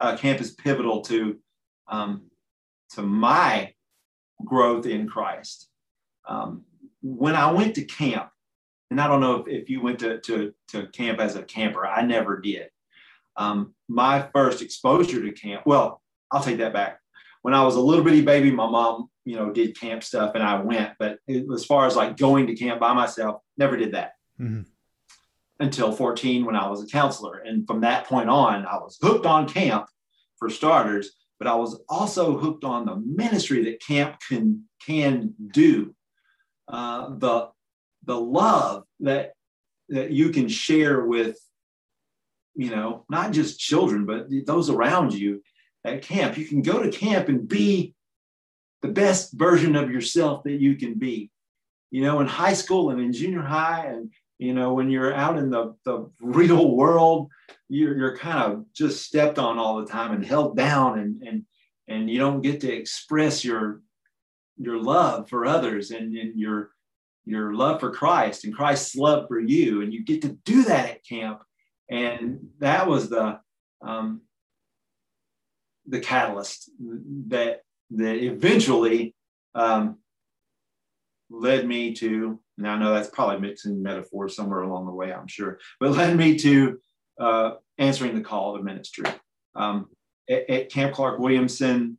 Uh, 0.00 0.16
camp 0.16 0.40
is 0.40 0.52
pivotal 0.52 1.02
to 1.02 1.38
um, 1.88 2.30
to 2.94 3.02
my 3.02 3.74
growth 4.44 4.86
in 4.86 5.06
Christ. 5.06 5.68
Um, 6.26 6.64
when 7.02 7.34
I 7.34 7.52
went 7.52 7.74
to 7.74 7.84
camp, 7.84 8.30
and 8.90 8.98
I 8.98 9.06
don't 9.06 9.20
know 9.20 9.36
if, 9.40 9.48
if 9.48 9.68
you 9.68 9.82
went 9.82 9.98
to, 9.98 10.20
to, 10.20 10.54
to 10.68 10.86
camp 10.88 11.20
as 11.20 11.36
a 11.36 11.42
camper, 11.42 11.86
I 11.86 12.02
never 12.02 12.40
did. 12.40 12.68
Um, 13.36 13.74
my 13.88 14.26
first 14.32 14.62
exposure 14.62 15.22
to 15.22 15.32
camp, 15.32 15.64
well, 15.66 16.00
I'll 16.30 16.42
take 16.42 16.58
that 16.58 16.72
back. 16.72 17.00
When 17.42 17.52
I 17.52 17.62
was 17.62 17.76
a 17.76 17.80
little 17.80 18.04
bitty 18.04 18.22
baby, 18.22 18.50
my 18.50 18.68
mom, 18.68 19.10
you 19.24 19.36
know, 19.36 19.50
did 19.50 19.78
camp 19.78 20.02
stuff 20.04 20.32
and 20.34 20.42
I 20.44 20.60
went, 20.60 20.92
but 20.98 21.18
it, 21.26 21.46
as 21.52 21.64
far 21.64 21.86
as 21.86 21.96
like 21.96 22.16
going 22.16 22.46
to 22.48 22.54
camp 22.54 22.80
by 22.80 22.92
myself, 22.92 23.40
never 23.56 23.76
did 23.76 23.92
that 23.92 24.12
Mhm. 24.40 24.66
until 25.60 25.92
14 25.92 26.44
when 26.44 26.56
I 26.56 26.68
was 26.68 26.82
a 26.82 26.86
counselor. 26.86 27.38
And 27.38 27.66
from 27.66 27.80
that 27.80 28.06
point 28.06 28.28
on, 28.28 28.66
I 28.66 28.76
was 28.76 28.98
hooked 29.00 29.26
on 29.26 29.48
camp 29.48 29.86
for 30.38 30.50
starters, 30.50 31.12
but 31.38 31.48
I 31.48 31.54
was 31.54 31.80
also 31.88 32.36
hooked 32.36 32.64
on 32.64 32.86
the 32.86 32.96
ministry 32.96 33.64
that 33.64 33.80
camp 33.82 34.16
can 34.28 34.68
can 34.84 35.34
do. 35.52 35.94
Uh, 36.68 37.16
the 37.16 37.50
the 38.04 38.18
love 38.20 38.84
that 39.00 39.32
that 39.88 40.10
you 40.10 40.30
can 40.30 40.48
share 40.48 41.04
with 41.06 41.38
you 42.54 42.70
know 42.70 43.04
not 43.08 43.32
just 43.32 43.58
children 43.60 44.06
but 44.06 44.28
those 44.46 44.70
around 44.70 45.12
you 45.12 45.42
at 45.84 46.02
camp 46.02 46.38
you 46.38 46.46
can 46.46 46.62
go 46.62 46.82
to 46.82 46.90
camp 46.90 47.28
and 47.28 47.48
be 47.48 47.94
the 48.84 48.92
best 48.92 49.32
version 49.32 49.76
of 49.76 49.90
yourself 49.90 50.44
that 50.44 50.60
you 50.60 50.76
can 50.76 50.94
be. 50.98 51.30
You 51.90 52.02
know 52.02 52.20
in 52.20 52.26
high 52.26 52.52
school 52.52 52.90
and 52.90 53.00
in 53.00 53.12
junior 53.12 53.40
high 53.40 53.86
and 53.86 54.10
you 54.38 54.52
know 54.52 54.74
when 54.74 54.90
you're 54.90 55.14
out 55.14 55.38
in 55.38 55.48
the, 55.48 55.74
the 55.84 56.10
real 56.20 56.74
world 56.74 57.30
you're, 57.68 57.96
you're 57.96 58.16
kind 58.16 58.52
of 58.52 58.64
just 58.74 59.06
stepped 59.06 59.38
on 59.38 59.58
all 59.58 59.80
the 59.80 59.86
time 59.86 60.12
and 60.12 60.26
held 60.26 60.56
down 60.56 60.98
and 60.98 61.22
and 61.22 61.44
and 61.88 62.10
you 62.10 62.18
don't 62.18 62.42
get 62.42 62.60
to 62.60 62.72
express 62.72 63.44
your 63.44 63.80
your 64.58 64.78
love 64.78 65.28
for 65.28 65.46
others 65.46 65.90
and, 65.90 66.14
and 66.16 66.38
your 66.38 66.70
your 67.24 67.54
love 67.54 67.80
for 67.80 67.90
Christ 67.90 68.44
and 68.44 68.54
Christ's 68.54 68.96
love 68.96 69.28
for 69.28 69.40
you. 69.40 69.80
And 69.80 69.94
you 69.94 70.04
get 70.04 70.22
to 70.22 70.36
do 70.44 70.64
that 70.64 70.90
at 70.90 71.06
camp. 71.06 71.40
And 71.90 72.48
that 72.58 72.86
was 72.86 73.08
the 73.08 73.40
um, 73.82 74.22
the 75.86 76.00
catalyst 76.00 76.70
that 77.28 77.63
that 77.96 78.16
eventually 78.16 79.14
um, 79.54 79.98
led 81.30 81.66
me 81.66 81.94
to 81.94 82.40
now 82.56 82.74
I 82.74 82.78
know 82.78 82.94
that's 82.94 83.10
probably 83.10 83.40
mixing 83.40 83.82
metaphors 83.82 84.36
somewhere 84.36 84.60
along 84.60 84.86
the 84.86 84.92
way 84.92 85.12
I'm 85.12 85.26
sure 85.26 85.58
but 85.80 85.92
led 85.92 86.16
me 86.16 86.36
to 86.38 86.80
uh, 87.18 87.50
answering 87.78 88.14
the 88.14 88.20
call 88.20 88.56
to 88.56 88.62
ministry 88.62 89.06
um, 89.54 89.88
at, 90.28 90.48
at 90.50 90.70
Camp 90.70 90.94
Clark 90.94 91.18
Williamson 91.18 91.98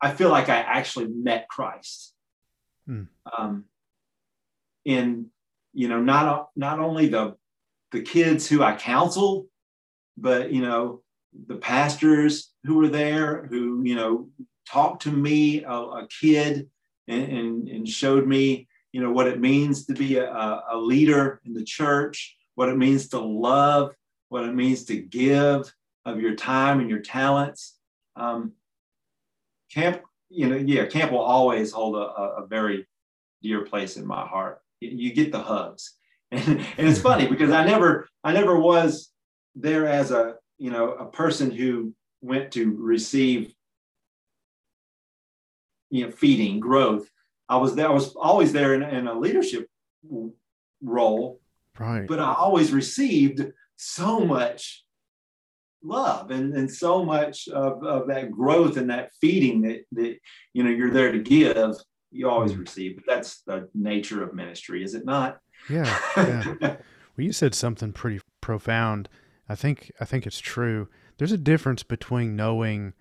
I 0.00 0.12
feel 0.12 0.28
like 0.28 0.48
I 0.48 0.56
actually 0.56 1.06
met 1.08 1.48
Christ 1.48 2.14
Hmm. 2.86 3.02
um, 3.36 3.64
in 4.84 5.26
you 5.74 5.88
know 5.88 6.00
not 6.00 6.48
not 6.54 6.78
only 6.78 7.08
the 7.08 7.34
the 7.90 8.00
kids 8.00 8.48
who 8.48 8.62
I 8.62 8.76
counseled, 8.76 9.46
but 10.16 10.52
you 10.52 10.62
know 10.62 11.02
the 11.46 11.56
pastors 11.56 12.52
who 12.64 12.76
were 12.76 12.88
there 12.88 13.46
who 13.46 13.82
you 13.84 13.94
know 13.94 14.28
talked 14.68 15.02
to 15.02 15.10
me 15.10 15.62
a, 15.64 15.72
a 15.72 16.08
kid 16.08 16.68
and, 17.08 17.22
and 17.24 17.68
and 17.68 17.88
showed 17.88 18.26
me 18.26 18.66
you 18.96 19.02
know 19.02 19.12
what 19.12 19.28
it 19.28 19.38
means 19.38 19.84
to 19.84 19.92
be 19.92 20.16
a, 20.16 20.62
a 20.70 20.78
leader 20.78 21.42
in 21.44 21.52
the 21.52 21.62
church, 21.62 22.34
what 22.54 22.70
it 22.70 22.78
means 22.78 23.08
to 23.08 23.18
love, 23.18 23.92
what 24.30 24.44
it 24.44 24.54
means 24.54 24.86
to 24.86 24.96
give 24.96 25.70
of 26.06 26.18
your 26.18 26.34
time 26.34 26.80
and 26.80 26.88
your 26.88 27.00
talents. 27.00 27.76
Um, 28.16 28.52
camp, 29.70 30.00
you 30.30 30.48
know, 30.48 30.56
yeah, 30.56 30.86
camp 30.86 31.12
will 31.12 31.18
always 31.18 31.72
hold 31.72 31.96
a, 31.96 32.08
a, 32.42 32.46
very 32.46 32.86
dear 33.42 33.66
place 33.66 33.98
in 33.98 34.06
my 34.06 34.26
heart. 34.26 34.62
You 34.80 35.12
get 35.12 35.30
the 35.30 35.42
hugs, 35.42 35.92
and, 36.30 36.42
and 36.78 36.88
it's 36.88 36.98
funny 36.98 37.26
because 37.26 37.50
I 37.50 37.66
never, 37.66 38.08
I 38.24 38.32
never 38.32 38.58
was 38.58 39.10
there 39.54 39.86
as 39.86 40.10
a, 40.10 40.36
you 40.58 40.70
know, 40.70 40.92
a 40.92 41.06
person 41.06 41.50
who 41.50 41.94
went 42.20 42.52
to 42.52 42.74
receive, 42.78 43.52
you 45.90 46.04
know, 46.06 46.10
feeding, 46.10 46.60
growth. 46.60 47.08
I 47.48 47.56
was 47.58 47.74
there. 47.74 47.88
I 47.88 47.92
was 47.92 48.14
always 48.16 48.52
there 48.52 48.74
in, 48.74 48.82
in 48.82 49.06
a 49.06 49.18
leadership 49.18 49.68
role, 50.82 51.40
Right. 51.78 52.06
but 52.06 52.18
I 52.18 52.34
always 52.34 52.72
received 52.72 53.44
so 53.76 54.20
much 54.20 54.84
love 55.82 56.30
and, 56.30 56.54
and 56.56 56.70
so 56.72 57.04
much 57.04 57.46
of, 57.48 57.84
of 57.84 58.08
that 58.08 58.32
growth 58.32 58.76
and 58.76 58.90
that 58.90 59.10
feeding 59.20 59.60
that, 59.62 59.84
that 59.92 60.16
you 60.52 60.64
know 60.64 60.70
you're 60.70 60.90
there 60.90 61.12
to 61.12 61.18
give 61.20 61.76
you 62.10 62.28
always 62.28 62.52
Mm. 62.54 62.60
receive 62.60 62.96
but 62.96 63.04
that's 63.06 63.42
the 63.42 63.68
nature 63.74 64.22
of 64.24 64.34
ministry 64.34 64.82
is 64.82 64.94
it 64.94 65.04
not 65.04 65.38
yeah. 65.70 65.98
Yeah. 66.16 66.44
Well, 67.16 67.24
you 67.24 67.32
said 67.32 67.54
something 67.54 67.92
pretty 67.92 68.20
profound. 68.42 69.08
I 69.48 69.54
think 69.54 69.92
I 70.00 70.04
think 70.04 70.26
it's 70.26 70.40
true. 70.40 70.88
There's 71.18 71.32
a 71.32 71.38
difference 71.38 71.82
between 71.82 72.36
knowing 72.36 72.94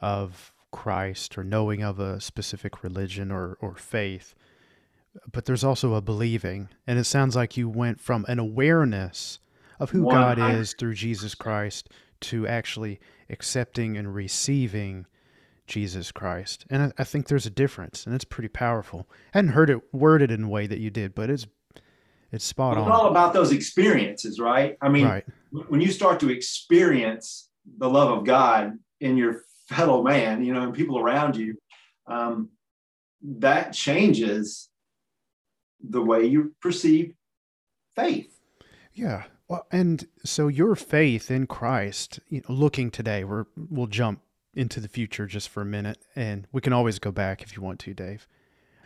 of 0.00 0.52
Christ 0.70 1.36
or 1.38 1.44
knowing 1.44 1.82
of 1.82 2.00
a 2.00 2.20
specific 2.20 2.82
religion 2.82 3.30
or, 3.30 3.56
or 3.60 3.76
faith, 3.76 4.34
but 5.30 5.44
there's 5.44 5.64
also 5.64 5.94
a 5.94 6.00
believing. 6.00 6.68
And 6.86 6.98
it 6.98 7.04
sounds 7.04 7.36
like 7.36 7.56
you 7.56 7.68
went 7.68 8.00
from 8.00 8.24
an 8.28 8.38
awareness 8.38 9.38
of 9.78 9.90
who 9.90 10.08
God 10.10 10.38
100. 10.38 10.58
is 10.58 10.74
through 10.74 10.94
Jesus 10.94 11.34
Christ 11.34 11.88
to 12.22 12.46
actually 12.46 13.00
accepting 13.28 13.96
and 13.96 14.14
receiving 14.14 15.06
Jesus 15.66 16.12
Christ. 16.12 16.64
And 16.70 16.82
I, 16.84 16.92
I 16.98 17.04
think 17.04 17.28
there's 17.28 17.46
a 17.46 17.50
difference, 17.50 18.06
and 18.06 18.14
it's 18.14 18.24
pretty 18.24 18.48
powerful. 18.48 19.08
I 19.34 19.38
hadn't 19.38 19.52
heard 19.52 19.70
it 19.70 19.80
worded 19.92 20.30
in 20.30 20.44
a 20.44 20.48
way 20.48 20.66
that 20.66 20.80
you 20.80 20.90
did, 20.90 21.14
but 21.14 21.30
it's 21.30 21.46
it's 22.32 22.44
spot 22.44 22.76
it's 22.76 22.84
on. 22.84 22.90
all 22.90 23.08
about 23.08 23.32
those 23.32 23.52
experiences 23.52 24.40
right 24.40 24.76
i 24.80 24.88
mean 24.88 25.06
right. 25.06 25.24
when 25.68 25.80
you 25.80 25.90
start 25.90 26.18
to 26.20 26.30
experience 26.30 27.50
the 27.78 27.88
love 27.88 28.10
of 28.10 28.24
god 28.24 28.72
in 29.00 29.16
your 29.16 29.42
fellow 29.68 30.02
man 30.02 30.44
you 30.44 30.52
know 30.52 30.62
and 30.62 30.74
people 30.74 30.98
around 30.98 31.36
you 31.36 31.56
um, 32.06 32.50
that 33.22 33.72
changes 33.72 34.68
the 35.88 36.02
way 36.02 36.24
you 36.24 36.54
perceive 36.60 37.14
faith 37.94 38.40
Yeah. 38.94 39.24
Well, 39.48 39.66
and 39.70 40.06
so 40.24 40.48
your 40.48 40.74
faith 40.76 41.30
in 41.30 41.46
Christ, 41.46 42.20
you 42.28 42.42
know, 42.48 42.54
looking 42.54 42.90
today, 42.90 43.24
we're 43.24 43.46
we'll 43.56 43.86
jump 43.86 44.20
into 44.54 44.80
the 44.80 44.88
future 44.88 45.26
just 45.26 45.48
for 45.48 45.60
a 45.62 45.66
minute, 45.66 45.98
and 46.14 46.46
we 46.52 46.60
can 46.60 46.72
always 46.72 46.98
go 46.98 47.10
back 47.10 47.42
if 47.42 47.56
you 47.56 47.62
want 47.62 47.78
to, 47.80 47.94
Dave. 47.94 48.26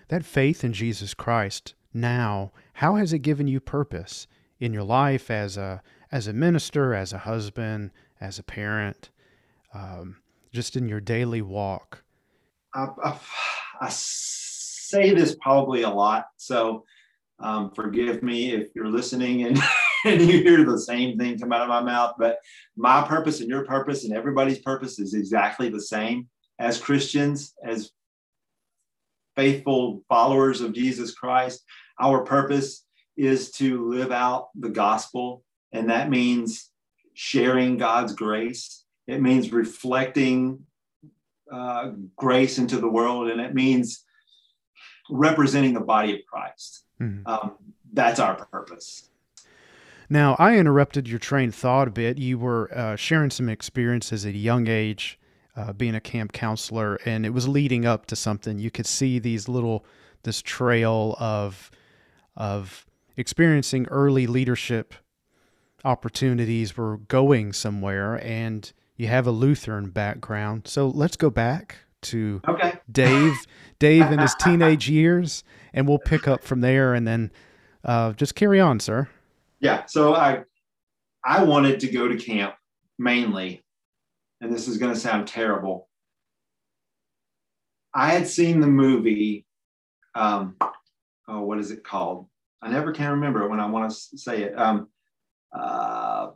That 0.09 0.25
faith 0.25 0.65
in 0.65 0.73
Jesus 0.73 1.15
Christ 1.15 1.75
now, 1.97 2.53
how 2.75 2.97
has 2.97 3.13
it 3.13 3.21
given 3.21 3.49
you 3.49 3.61
purpose 3.61 4.27
in 4.61 4.73
your 4.73 4.85
life 4.85 5.31
as 5.31 5.57
a 5.57 5.83
as 6.13 6.29
a 6.29 6.33
minister, 6.33 6.95
as 6.95 7.13
a 7.13 7.19
husband, 7.19 7.91
as 8.21 8.39
a 8.39 8.43
parent, 8.43 9.11
um, 9.75 10.19
just 10.53 10.77
in 10.77 10.89
your 10.89 11.01
daily 11.01 11.43
walk? 11.43 12.05
I, 12.75 12.87
I, 13.03 13.19
I 13.81 13.89
say 13.91 15.13
this 15.15 15.37
probably 15.41 15.83
a 15.83 15.91
lot, 15.91 16.27
so 16.37 16.85
um, 17.39 17.71
forgive 17.73 18.23
me 18.23 18.53
if 18.53 18.69
you're 18.75 18.89
listening 18.89 19.45
and, 19.45 19.59
and 20.05 20.21
you 20.21 20.43
hear 20.43 20.65
the 20.65 20.79
same 20.79 21.19
thing 21.19 21.39
come 21.39 21.53
out 21.53 21.63
of 21.63 21.69
my 21.69 21.83
mouth. 21.83 22.15
But 22.19 22.39
my 22.77 23.03
purpose 23.03 23.41
and 23.41 23.49
your 23.49 23.65
purpose 23.65 24.05
and 24.05 24.15
everybody's 24.15 24.61
purpose 24.61 24.99
is 24.99 25.15
exactly 25.15 25.69
the 25.69 25.81
same 25.81 26.29
as 26.59 26.81
Christians, 26.81 27.55
as 27.65 27.91
faithful 29.35 30.03
followers 30.09 30.61
of 30.61 30.73
Jesus 30.73 31.15
Christ. 31.15 31.63
Our 32.01 32.25
purpose 32.25 32.85
is 33.17 33.51
to 33.53 33.89
live 33.89 34.13
out 34.13 34.49
the 34.55 34.69
gospel, 34.69 35.43
and 35.73 35.89
that 35.91 36.11
means 36.11 36.71
sharing 37.15 37.79
God's 37.79 38.13
grace. 38.13 38.85
It 39.07 39.23
means 39.23 39.53
reflecting 39.53 40.67
uh, 41.51 41.93
grace 42.17 42.59
into 42.59 42.79
the 42.79 42.89
world, 42.89 43.31
and 43.31 43.41
it 43.41 43.55
means 43.55 44.05
representing 45.09 45.75
the 45.75 45.81
body 45.81 46.13
of 46.15 46.21
Christ. 46.31 46.85
Mm-hmm. 47.01 47.27
Um, 47.27 47.57
that's 47.93 48.21
our 48.21 48.35
purpose. 48.35 49.09
Now, 50.09 50.37
I 50.39 50.57
interrupted 50.57 51.09
your 51.09 51.19
train 51.19 51.49
of 51.49 51.55
thought 51.55 51.89
a 51.89 51.91
bit. 51.91 52.19
You 52.19 52.39
were 52.39 52.71
uh, 52.77 52.97
sharing 52.97 53.31
some 53.31 53.49
experiences 53.49 54.27
at 54.27 54.35
a 54.35 54.39
young 54.39 54.69
age, 54.69 55.19
uh, 55.57 55.73
being 55.73 55.95
a 55.95 56.01
camp 56.01 56.33
counselor, 56.33 56.97
and 57.05 57.25
it 57.25 57.31
was 57.31 57.49
leading 57.49 57.87
up 57.87 58.07
to 58.07 58.17
something. 58.17 58.59
You 58.59 58.71
could 58.71 58.87
see 58.87 59.19
these 59.19 59.49
little, 59.49 59.85
this 60.23 60.43
trail 60.43 61.17
of, 61.19 61.71
of 62.37 62.87
experiencing 63.17 63.87
early 63.91 64.27
leadership 64.27 64.95
opportunities 65.85 66.77
were 66.77 66.99
going 66.99 67.53
somewhere, 67.53 68.17
and 68.25 68.73
you 68.97 69.07
have 69.07 69.27
a 69.27 69.31
Lutheran 69.31 69.91
background. 69.91 70.67
So 70.67 70.89
let's 70.89 71.17
go 71.17 71.31
back 71.31 71.77
to 72.03 72.41
okay. 72.49 72.75
Dave, 72.91 73.35
Dave 73.79 74.11
in 74.11 74.19
his 74.19 74.35
teenage 74.35 74.89
years, 74.89 75.45
and 75.73 75.89
we'll 75.89 75.99
pick 75.99 76.29
up 76.29 76.43
from 76.43 76.61
there, 76.61 76.95
and 76.95 77.07
then 77.07 77.31
uh, 77.85 78.13
just 78.13 78.35
carry 78.35 78.61
on, 78.61 78.81
sir. 78.81 79.09
Yeah. 79.61 79.87
So 79.87 80.15
I, 80.15 80.45
I 81.25 81.45
wanted 81.45 81.81
to 81.81 81.89
go 81.89 82.09
to 82.09 82.17
camp 82.17 82.55
mainly, 82.99 83.65
and 84.41 84.53
this 84.53 84.69
is 84.69 84.79
going 84.79 84.93
to 84.93 85.01
sound 85.01 85.29
terrible. 85.29 85.89
I 87.95 88.13
had 88.13 88.29
seen 88.29 88.61
the 88.61 88.67
movie. 88.67 89.47
Um, 90.15 90.57
oh, 91.29 91.43
what 91.43 91.59
is 91.59 91.71
it 91.71 91.85
called? 91.85 92.27
I 92.63 92.71
never 92.71 92.93
can 92.93 93.11
remember 93.11 93.43
it 93.45 93.51
when 93.51 93.61
I 93.61 93.67
want 93.67 93.91
to 93.91 94.19
say 94.19 94.45
it. 94.45 94.59
Um, 94.59 94.89
uh, 95.53 96.31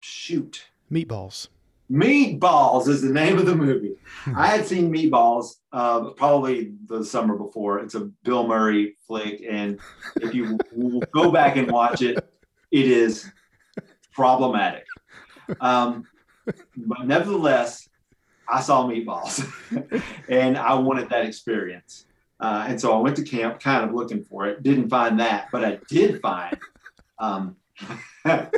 shoot. 0.00 0.64
Meatballs. 0.90 1.48
Meatballs 1.90 2.88
is 2.88 3.02
the 3.02 3.12
name 3.12 3.38
of 3.38 3.46
the 3.46 3.54
movie. 3.54 3.96
Hmm. 4.24 4.36
I 4.36 4.46
had 4.46 4.66
seen 4.66 4.92
Meatballs 4.92 5.56
uh, 5.72 6.10
probably 6.10 6.72
the 6.86 7.04
summer 7.04 7.36
before. 7.36 7.80
It's 7.80 7.94
a 7.94 8.10
Bill 8.24 8.46
Murray 8.46 8.96
flick, 9.06 9.42
and 9.48 9.78
if 10.16 10.34
you 10.34 10.58
go 11.12 11.30
back 11.30 11.56
and 11.56 11.70
watch 11.70 12.00
it, 12.02 12.16
it 12.70 12.86
is 12.86 13.30
problematic. 14.12 14.84
Um, 15.60 16.04
but 16.76 17.06
nevertheless, 17.06 17.88
I 18.48 18.60
saw 18.62 18.86
Meatballs, 18.86 19.46
and 20.28 20.56
I 20.56 20.74
wanted 20.74 21.10
that 21.10 21.26
experience. 21.26 22.06
Uh, 22.42 22.64
and 22.66 22.80
so 22.80 22.92
I 22.92 22.98
went 22.98 23.14
to 23.16 23.22
camp, 23.22 23.60
kind 23.60 23.88
of 23.88 23.94
looking 23.94 24.24
for 24.24 24.46
it. 24.46 24.64
Didn't 24.64 24.88
find 24.88 25.20
that, 25.20 25.46
but 25.52 25.64
I 25.64 25.78
did 25.88 26.20
find 26.20 26.58
um, 27.20 27.56
the 28.24 28.48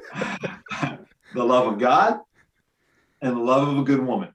love 1.34 1.70
of 1.70 1.78
God 1.78 2.20
and 3.20 3.36
the 3.36 3.40
love 3.40 3.68
of 3.68 3.76
a 3.76 3.82
good 3.82 4.00
woman. 4.00 4.34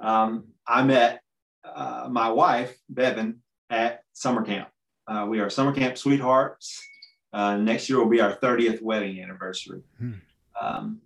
Um, 0.00 0.44
I 0.66 0.82
met 0.84 1.20
uh, 1.62 2.08
my 2.10 2.30
wife, 2.30 2.78
Bevan, 2.88 3.42
at 3.68 4.04
summer 4.14 4.42
camp. 4.42 4.70
Uh, 5.06 5.26
we 5.28 5.40
are 5.40 5.50
summer 5.50 5.74
camp 5.74 5.98
sweethearts. 5.98 6.82
Uh, 7.30 7.58
next 7.58 7.90
year 7.90 7.98
will 7.98 8.08
be 8.08 8.22
our 8.22 8.36
30th 8.36 8.80
wedding 8.80 9.20
anniversary. 9.20 9.82
Hmm. 9.98 10.12
Um, 10.58 11.00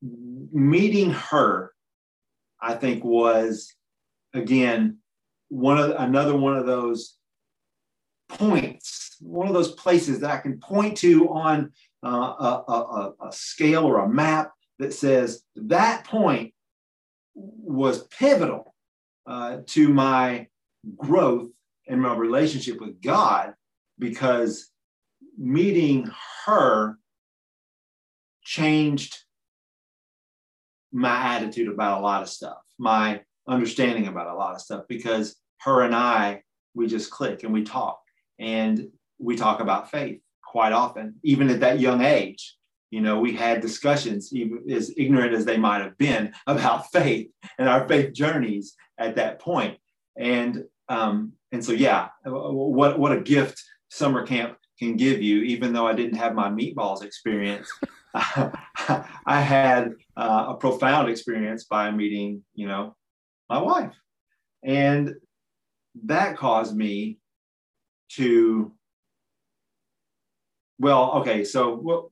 meeting 0.00 1.10
her, 1.10 1.72
I 2.60 2.74
think, 2.74 3.02
was 3.02 3.74
again 4.34 4.99
one 5.50 5.78
of 5.78 5.90
another 5.98 6.36
one 6.36 6.56
of 6.56 6.64
those 6.64 7.16
points, 8.28 9.16
one 9.20 9.48
of 9.48 9.54
those 9.54 9.72
places 9.72 10.20
that 10.20 10.30
I 10.30 10.38
can 10.38 10.58
point 10.58 10.96
to 10.98 11.28
on 11.28 11.72
uh, 12.04 12.08
a, 12.68 12.72
a, 12.72 13.12
a, 13.28 13.32
scale 13.32 13.84
or 13.84 13.98
a 13.98 14.08
map 14.08 14.52
that 14.78 14.94
says 14.94 15.42
that 15.56 16.04
point 16.04 16.54
was 17.34 18.06
pivotal 18.06 18.74
uh, 19.26 19.58
to 19.66 19.88
my 19.88 20.46
growth 20.96 21.50
and 21.88 22.00
my 22.00 22.14
relationship 22.14 22.80
with 22.80 23.02
God 23.02 23.52
because 23.98 24.70
meeting 25.36 26.10
her 26.46 26.96
changed 28.42 29.18
my 30.92 31.36
attitude 31.36 31.68
about 31.68 32.00
a 32.00 32.02
lot 32.02 32.22
of 32.22 32.28
stuff, 32.28 32.58
my 32.78 33.20
understanding 33.46 34.06
about 34.06 34.28
a 34.28 34.34
lot 34.34 34.54
of 34.54 34.60
stuff, 34.60 34.84
because 34.88 35.36
her 35.60 35.82
and 35.82 35.94
I, 35.94 36.42
we 36.74 36.86
just 36.86 37.10
click 37.10 37.42
and 37.42 37.52
we 37.52 37.64
talk 37.64 38.00
and 38.38 38.88
we 39.18 39.36
talk 39.36 39.60
about 39.60 39.90
faith 39.90 40.20
quite 40.44 40.72
often, 40.72 41.16
even 41.22 41.50
at 41.50 41.60
that 41.60 41.80
young 41.80 42.02
age 42.02 42.56
you 42.90 43.00
know, 43.00 43.20
we 43.20 43.32
had 43.32 43.60
discussions, 43.60 44.32
even 44.32 44.64
as 44.70 44.92
ignorant 44.96 45.32
as 45.32 45.44
they 45.44 45.56
might 45.56 45.80
have 45.80 45.96
been, 45.96 46.32
about 46.46 46.90
faith 46.90 47.30
and 47.58 47.68
our 47.68 47.86
faith 47.88 48.12
journeys 48.12 48.74
at 48.98 49.16
that 49.16 49.38
point. 49.38 49.78
And 50.16 50.64
um, 50.88 51.32
and 51.52 51.64
so, 51.64 51.72
yeah, 51.72 52.08
what 52.24 52.98
what 52.98 53.12
a 53.12 53.20
gift 53.20 53.62
summer 53.90 54.26
camp 54.26 54.56
can 54.78 54.96
give 54.96 55.22
you. 55.22 55.42
Even 55.42 55.72
though 55.72 55.86
I 55.86 55.94
didn't 55.94 56.16
have 56.16 56.34
my 56.34 56.48
meatballs 56.48 57.04
experience, 57.04 57.70
I 58.14 59.04
had 59.26 59.92
uh, 60.16 60.46
a 60.48 60.54
profound 60.54 61.08
experience 61.08 61.64
by 61.64 61.90
meeting, 61.92 62.42
you 62.54 62.66
know, 62.66 62.96
my 63.48 63.58
wife, 63.58 63.94
and 64.64 65.14
that 66.04 66.36
caused 66.36 66.76
me 66.76 67.18
to. 68.12 68.72
Well, 70.78 71.12
okay, 71.16 71.44
so 71.44 71.76
what 71.76 72.06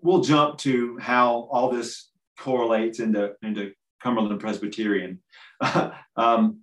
we'll 0.00 0.20
jump 0.20 0.58
to 0.58 0.98
how 0.98 1.48
all 1.50 1.70
this 1.70 2.10
correlates 2.38 3.00
into 3.00 3.34
into 3.42 3.72
Cumberland 4.02 4.40
Presbyterian. 4.40 5.20
um, 6.16 6.60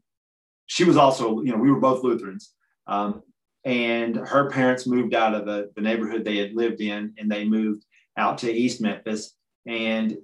she 0.67 0.83
was 0.83 0.97
also, 0.97 1.41
you 1.41 1.51
know, 1.51 1.57
we 1.57 1.71
were 1.71 1.79
both 1.79 2.03
Lutherans, 2.03 2.53
um, 2.85 3.23
and 3.65 4.15
her 4.15 4.49
parents 4.49 4.85
moved 4.85 5.13
out 5.13 5.33
of 5.33 5.45
the, 5.45 5.71
the 5.75 5.81
neighborhood 5.81 6.23
they 6.23 6.37
had 6.37 6.53
lived 6.53 6.81
in, 6.81 7.13
and 7.17 7.31
they 7.31 7.45
moved 7.45 7.85
out 8.17 8.37
to 8.39 8.51
East 8.51 8.81
Memphis. 8.81 9.35
And 9.65 10.17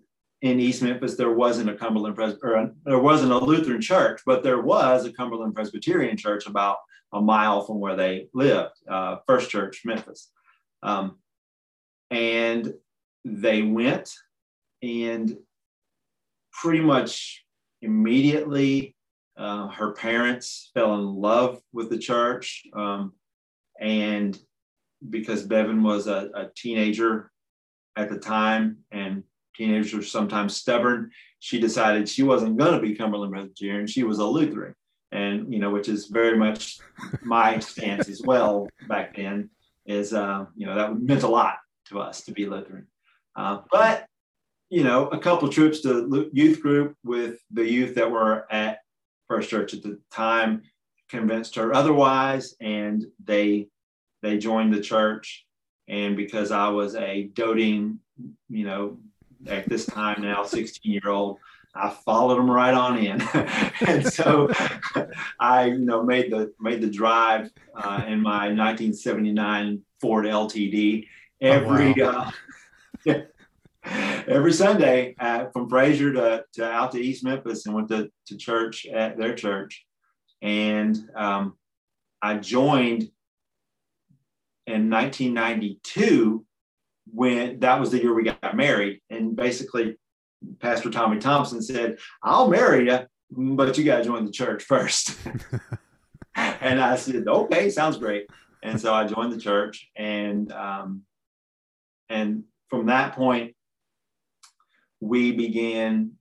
in 0.45 0.59
East 0.59 0.83
Memphis, 0.83 1.15
there 1.15 1.31
wasn't 1.31 1.71
a 1.71 1.73
Cumberland 1.73 2.15
Pres- 2.15 2.37
or 2.43 2.53
a, 2.53 2.71
there 2.85 2.99
wasn't 2.99 3.31
a 3.31 3.37
Lutheran 3.37 3.81
church, 3.81 4.21
but 4.27 4.43
there 4.43 4.61
was 4.61 5.03
a 5.03 5.11
Cumberland 5.11 5.55
Presbyterian 5.55 6.15
church 6.15 6.45
about 6.45 6.77
a 7.13 7.19
mile 7.19 7.61
from 7.61 7.79
where 7.79 7.95
they 7.95 8.27
lived, 8.31 8.75
uh, 8.87 9.17
First 9.25 9.49
Church, 9.49 9.81
Memphis. 9.85 10.31
Um, 10.83 11.17
and 12.11 12.75
they 13.23 13.63
went 13.63 14.13
and 14.83 15.35
pretty 16.53 16.81
much 16.81 17.43
immediately 17.81 18.95
uh, 19.37 19.67
her 19.69 19.93
parents 19.93 20.69
fell 20.75 20.93
in 20.93 21.07
love 21.07 21.59
with 21.73 21.89
the 21.89 21.97
church 21.97 22.63
um, 22.75 23.13
and 23.81 24.37
because 25.09 25.43
bevan 25.43 25.83
was 25.83 26.07
a, 26.07 26.29
a, 26.35 26.49
teenager 26.55 27.31
at 27.97 28.09
the 28.09 28.17
time 28.17 28.77
and 28.91 29.23
teenagers 29.55 29.93
are 29.93 30.03
sometimes 30.03 30.55
stubborn. 30.55 31.11
She 31.39 31.59
decided 31.59 32.09
she 32.09 32.23
wasn't 32.23 32.57
going 32.57 32.73
to 32.73 32.79
be 32.79 32.95
cumberland 32.95 33.33
presbyterian 33.33 33.81
and 33.81 33.89
she 33.89 34.03
was 34.03 34.19
a 34.19 34.25
lutheran. 34.25 34.75
And 35.11 35.53
you 35.53 35.59
know 35.59 35.69
which 35.69 35.87
is 35.87 36.07
very 36.07 36.37
much 36.37 36.79
my 37.21 37.59
stance 37.59 38.09
as 38.09 38.21
well 38.21 38.67
back 38.87 39.15
then 39.15 39.49
is 39.85 40.13
uh, 40.13 40.45
you 40.55 40.65
know 40.65 40.75
that 40.75 40.99
meant 40.99 41.23
a 41.23 41.27
lot 41.27 41.57
to 41.89 41.99
us 41.99 42.23
to 42.23 42.31
be 42.31 42.47
lutheran. 42.47 42.87
Uh, 43.35 43.59
but 43.71 44.07
you 44.69 44.83
know, 44.83 45.07
a 45.07 45.19
couple 45.19 45.47
trips 45.49 45.81
to 45.81 46.29
youth 46.33 46.61
group 46.61 46.95
with 47.03 47.39
the 47.51 47.69
youth 47.69 47.95
that 47.95 48.09
were 48.09 48.51
at 48.51 48.79
First 49.27 49.49
Church 49.49 49.73
at 49.73 49.83
the 49.83 49.99
time 50.11 50.63
convinced 51.09 51.55
her 51.55 51.73
otherwise, 51.73 52.55
and 52.59 53.05
they 53.23 53.67
they 54.21 54.37
joined 54.37 54.73
the 54.73 54.81
church. 54.81 55.45
And 55.87 56.17
because 56.17 56.51
I 56.51 56.69
was 56.69 56.95
a 56.95 57.29
doting, 57.33 57.99
you 58.49 58.65
know, 58.65 58.97
at 59.47 59.67
this 59.69 59.85
time 59.85 60.21
now 60.21 60.43
16 60.43 60.91
year 60.91 61.09
old, 61.09 61.39
I 61.75 61.89
followed 61.89 62.37
them 62.37 62.49
right 62.49 62.73
on 62.73 62.97
in, 62.97 63.21
and 63.87 64.05
so 64.05 64.49
I, 65.39 65.65
you 65.65 65.79
know, 65.79 66.03
made 66.03 66.31
the 66.31 66.53
made 66.59 66.81
the 66.81 66.89
drive 66.89 67.51
uh, 67.75 68.03
in 68.07 68.21
my 68.21 68.47
1979 68.47 69.81
Ford 69.99 70.25
LTD 70.25 71.07
every 71.41 72.01
oh, 72.01 72.11
wow. 72.11 72.31
uh, 73.07 73.21
every 74.27 74.53
Sunday 74.53 75.15
from 75.51 75.69
Frayser 75.69 76.13
to, 76.13 76.45
to 76.53 76.71
out 76.71 76.93
to 76.93 77.01
East 77.01 77.23
Memphis 77.23 77.65
and 77.65 77.75
went 77.75 77.89
to, 77.89 78.09
to 78.27 78.37
church 78.37 78.85
at 78.85 79.17
their 79.17 79.35
church. 79.35 79.85
And 80.41 81.09
um, 81.15 81.55
I 82.21 82.37
joined 82.37 83.09
in 84.67 84.89
1992 84.89 86.45
when 87.11 87.59
that 87.59 87.79
was 87.79 87.91
the 87.91 88.01
year 88.01 88.13
we 88.13 88.23
got 88.23 88.55
married. 88.55 89.01
And 89.09 89.35
basically, 89.35 89.97
Pastor 90.59 90.89
Tommy 90.89 91.19
Thompson 91.19 91.61
said, 91.61 91.97
I'll 92.23 92.49
marry 92.49 92.89
you, 92.89 92.99
but 93.31 93.77
you 93.77 93.83
got 93.83 93.97
to 93.97 94.03
join 94.03 94.25
the 94.25 94.31
church 94.31 94.63
first. 94.67 95.17
and 96.35 96.79
I 96.79 96.95
said, 96.95 97.27
okay, 97.27 97.69
sounds 97.69 97.97
great. 97.97 98.27
And 98.63 98.79
so 98.79 98.93
I 98.93 99.05
joined 99.05 99.31
the 99.31 99.39
church. 99.39 99.87
And, 99.95 100.51
um, 100.51 101.03
and 102.09 102.43
from 102.69 102.87
that 102.87 103.13
point, 103.13 103.55
we 104.99 105.31
began 105.33 106.13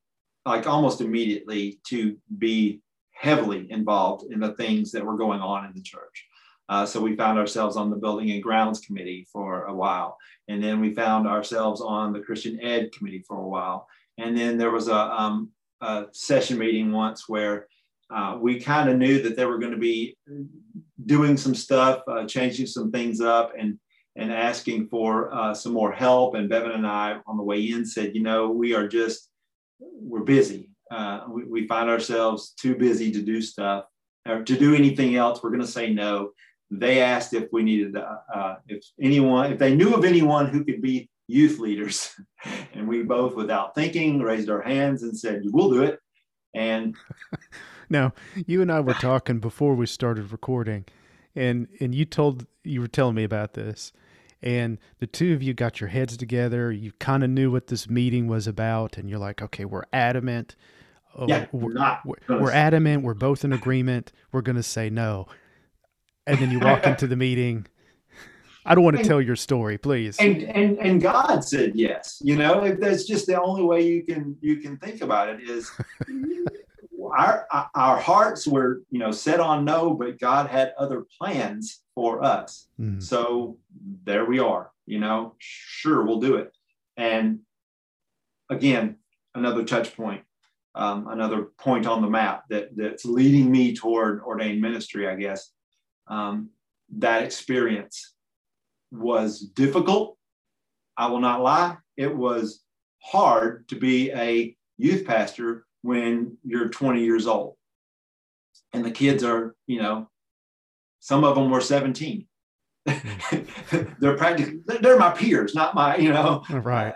like 0.45 0.67
almost 0.67 1.01
immediately 1.01 1.81
to 1.89 2.17
be 2.37 2.81
heavily 3.13 3.71
involved 3.71 4.31
in 4.31 4.41
the 4.41 4.53
things 4.53 4.93
that 4.93 5.05
were 5.05 5.17
going 5.17 5.41
on 5.41 5.65
in 5.65 5.73
the 5.75 5.81
church. 5.81 6.27
Uh, 6.69 6.87
so 6.87 7.01
we 7.01 7.17
found 7.17 7.39
ourselves 7.39 7.77
on 7.77 7.91
the 7.91 7.97
building 7.97 8.31
and 8.31 8.43
grounds 8.43 8.81
committee 8.81 9.27
for 9.33 9.65
a 9.65 9.75
while. 9.75 10.17
And 10.49 10.63
then 10.63 10.81
we 10.81 10.95
found 10.95 11.27
ourselves 11.27 11.81
on 11.81 12.13
the 12.13 12.21
Christian 12.21 12.59
Ed 12.61 12.93
committee 12.93 13.25
for 13.27 13.39
a 13.39 13.49
while. 13.49 13.87
And 14.19 14.37
then 14.37 14.57
there 14.57 14.71
was 14.71 14.89
a, 14.89 14.97
um, 14.97 15.51
a 15.81 16.07
session 16.13 16.59
meeting 16.59 16.93
once 16.93 17.29
where 17.29 17.67
uh, 18.11 18.39
we 18.41 18.61
kind 18.61 18.89
of 18.89 18.97
knew 18.97 19.23
that 19.23 19.37
they 19.37 19.45
were 19.45 19.59
going 19.59 19.73
to 19.73 19.79
be 19.79 20.17
doing 21.07 21.37
some 21.37 21.55
stuff, 21.55 22.03
uh, 22.09 22.25
changing 22.27 22.67
some 22.67 22.91
things 22.91 23.21
up, 23.21 23.53
and 23.59 23.79
and 24.17 24.33
asking 24.33 24.87
for 24.87 25.35
uh, 25.35 25.53
some 25.53 25.73
more 25.73 25.91
help. 25.91 26.37
And 26.37 26.49
Bevan 26.49 26.71
and 26.71 26.87
I, 26.87 27.19
on 27.27 27.37
the 27.37 27.43
way 27.43 27.61
in, 27.61 27.85
said, 27.85 28.15
you 28.15 28.23
know, 28.23 28.49
we 28.49 28.73
are 28.73 28.87
just 28.87 29.31
we're 29.81 30.23
busy. 30.23 30.71
Uh, 30.91 31.25
we, 31.29 31.45
we 31.45 31.67
find 31.67 31.91
ourselves 31.91 32.51
too 32.51 32.77
busy 32.77 33.11
to 33.11 33.23
do 33.23 33.41
stuff 33.41 33.87
or 34.29 34.45
to 34.45 34.57
do 34.57 34.75
anything 34.75 35.17
else. 35.17 35.43
We're 35.43 35.51
going 35.51 35.63
to 35.63 35.67
say 35.67 35.93
no 35.93 36.31
they 36.81 37.01
asked 37.01 37.35
if 37.35 37.49
we 37.53 37.63
needed, 37.63 37.97
uh, 37.97 38.57
if 38.69 38.85
anyone, 39.01 39.53
if 39.53 39.59
they 39.59 39.75
knew 39.75 39.95
of 39.95 40.05
anyone 40.05 40.47
who 40.47 40.65
could 40.65 40.83
be 40.83 41.09
youth 41.27 41.59
leaders. 41.59 42.15
and 42.75 42.87
we 42.87 43.03
both, 43.03 43.35
without 43.35 43.75
thinking, 43.75 44.21
raised 44.21 44.51
our 44.51 44.63
hands 44.63 45.03
and 45.03 45.17
said, 45.17 45.43
We'll 45.45 45.71
do 45.71 45.83
it. 45.83 45.99
And 46.55 46.95
now, 47.89 48.13
you 48.47 48.63
and 48.63 48.71
I 48.71 48.81
were 48.81 48.95
talking 48.95 49.41
before 49.41 49.75
we 49.75 49.87
started 49.87 50.31
recording, 50.31 50.85
and, 51.35 51.69
and 51.81 51.95
you 51.95 52.05
told, 52.05 52.47
you 52.63 52.81
were 52.81 52.89
telling 52.89 53.17
me 53.17 53.25
about 53.25 53.55
this. 53.55 53.93
And 54.41 54.79
the 54.99 55.07
two 55.07 55.33
of 55.33 55.43
you 55.43 55.55
got 55.55 55.81
your 55.81 55.89
heads 55.89 56.19
together. 56.19 56.71
You 56.71 56.93
kind 56.99 57.25
of 57.25 57.31
knew 57.31 57.51
what 57.51 57.69
this 57.69 57.89
meeting 57.89 58.29
was 58.29 58.47
about, 58.47 58.99
and 58.99 59.09
you're 59.09 59.19
like, 59.19 59.41
okay, 59.41 59.65
we're 59.65 59.85
adamant. 59.93 60.55
Yeah, 61.27 61.47
we're, 61.53 61.73
we're, 62.05 62.41
we're 62.41 62.51
adamant. 62.51 63.05
We're 63.05 63.15
both 63.15 63.45
in 63.45 63.53
agreement. 63.53 64.13
We're 64.33 64.43
going 64.43 64.57
to 64.57 64.65
say 64.65 64.91
no 64.91 65.29
and 66.27 66.39
then 66.39 66.51
you 66.51 66.61
walk 66.61 66.87
into 66.87 67.07
the 67.07 67.17
meeting. 67.17 67.67
I 68.67 68.75
don't 68.75 68.85
want 68.85 68.97
to 68.97 69.01
and, 69.01 69.09
tell 69.09 69.21
your 69.21 69.37
story, 69.37 69.77
please. 69.77 70.17
And 70.19 70.43
and 70.43 70.79
and 70.79 71.03
God 71.03 71.45
said 71.45 71.73
yes. 71.75 72.21
You 72.25 72.37
know, 72.37 72.75
that's 72.75 73.05
just 73.05 73.27
the 73.27 73.41
only 73.41 73.63
way 73.63 73.87
you 73.87 74.03
can 74.05 74.37
you 74.41 74.57
can 74.57 74.79
think 74.79 75.03
about 75.03 75.29
it 75.29 75.43
is 75.43 75.71
our 77.13 77.47
our 77.75 77.99
hearts 77.99 78.47
were 78.47 78.83
you 78.91 78.99
know 78.99 79.11
set 79.11 79.39
on 79.39 79.65
no, 79.65 79.93
but 79.93 80.19
God 80.19 80.49
had 80.49 80.73
other 80.79 81.05
plans 81.19 81.83
for 81.95 82.25
us. 82.25 82.69
Mm. 82.81 83.03
So 83.03 83.59
there 84.05 84.25
we 84.25 84.39
are. 84.39 84.71
You 84.87 84.99
know, 84.99 85.35
sure 85.39 86.03
we'll 86.05 86.21
do 86.21 86.37
it. 86.37 86.53
And 86.97 87.41
again, 88.51 88.97
another 89.35 89.65
touch 89.65 89.95
point, 89.95 90.23
um, 90.75 91.09
another 91.09 91.49
point 91.59 91.87
on 91.87 92.01
the 92.01 92.09
map 92.09 92.45
that 92.49 92.75
that's 92.77 93.05
leading 93.05 93.51
me 93.51 93.75
toward 93.75 94.23
ordained 94.23 94.63
ministry, 94.63 95.07
I 95.07 95.17
guess 95.17 95.51
um, 96.07 96.51
that 96.99 97.23
experience 97.23 98.15
was 98.91 99.41
difficult. 99.41 100.17
I 100.97 101.09
will 101.09 101.21
not 101.21 101.43
lie. 101.43 101.77
It 101.97 102.15
was 102.15 102.63
hard 103.03 103.69
to 103.69 103.77
be 103.77 104.11
a 104.13 104.57
youth 104.79 105.07
pastor 105.07 105.67
when 105.83 106.37
you're 106.45 106.69
20 106.69 107.05
years 107.05 107.27
old. 107.27 107.57
And 108.73 108.85
the 108.85 108.91
kids 108.91 109.23
are, 109.25 109.55
you 109.67 109.83
know, 109.83 110.09
some 111.01 111.25
of 111.25 111.35
them 111.35 111.51
were 111.51 111.61
17. 111.61 112.27
they're 112.87 114.17
practically, 114.17 114.61
they're 114.81 114.99
my 114.99 115.11
peers, 115.11 115.55
not 115.55 115.75
my, 115.75 115.97
you 115.97 116.13
know. 116.13 116.43
Right. 116.51 116.95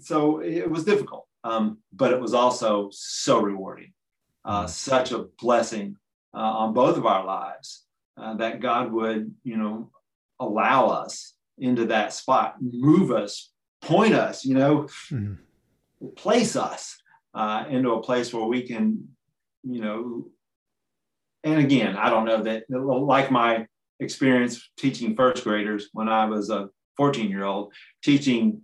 So 0.00 0.40
it 0.40 0.70
was 0.70 0.84
difficult, 0.84 1.26
um, 1.44 1.78
but 1.92 2.12
it 2.12 2.20
was 2.20 2.34
also 2.34 2.90
so 2.92 3.40
rewarding, 3.40 3.92
uh, 4.44 4.66
such 4.66 5.12
a 5.12 5.26
blessing 5.40 5.96
uh, 6.34 6.38
on 6.38 6.74
both 6.74 6.96
of 6.96 7.06
our 7.06 7.24
lives 7.24 7.84
uh, 8.20 8.34
that 8.34 8.60
God 8.60 8.92
would, 8.92 9.34
you 9.42 9.56
know, 9.56 9.90
allow 10.38 10.86
us 10.86 11.34
into 11.58 11.86
that 11.86 12.12
spot, 12.12 12.56
move 12.60 13.10
us, 13.10 13.52
point 13.82 14.14
us, 14.14 14.44
you 14.44 14.54
know, 14.54 14.88
mm-hmm. 15.10 15.34
place 16.16 16.56
us 16.56 16.96
uh, 17.34 17.64
into 17.68 17.92
a 17.92 18.02
place 18.02 18.32
where 18.32 18.46
we 18.46 18.62
can, 18.62 19.08
you 19.62 19.80
know, 19.80 20.26
and 21.44 21.58
again, 21.58 21.96
I 21.96 22.10
don't 22.10 22.26
know 22.26 22.42
that, 22.42 22.64
like 22.68 23.30
my 23.30 23.66
experience 23.98 24.70
teaching 24.76 25.14
first 25.14 25.44
graders 25.44 25.88
when 25.92 26.08
I 26.08 26.26
was 26.26 26.50
a 26.50 26.68
14 26.96 27.30
year 27.30 27.44
old, 27.44 27.72
teaching 28.02 28.62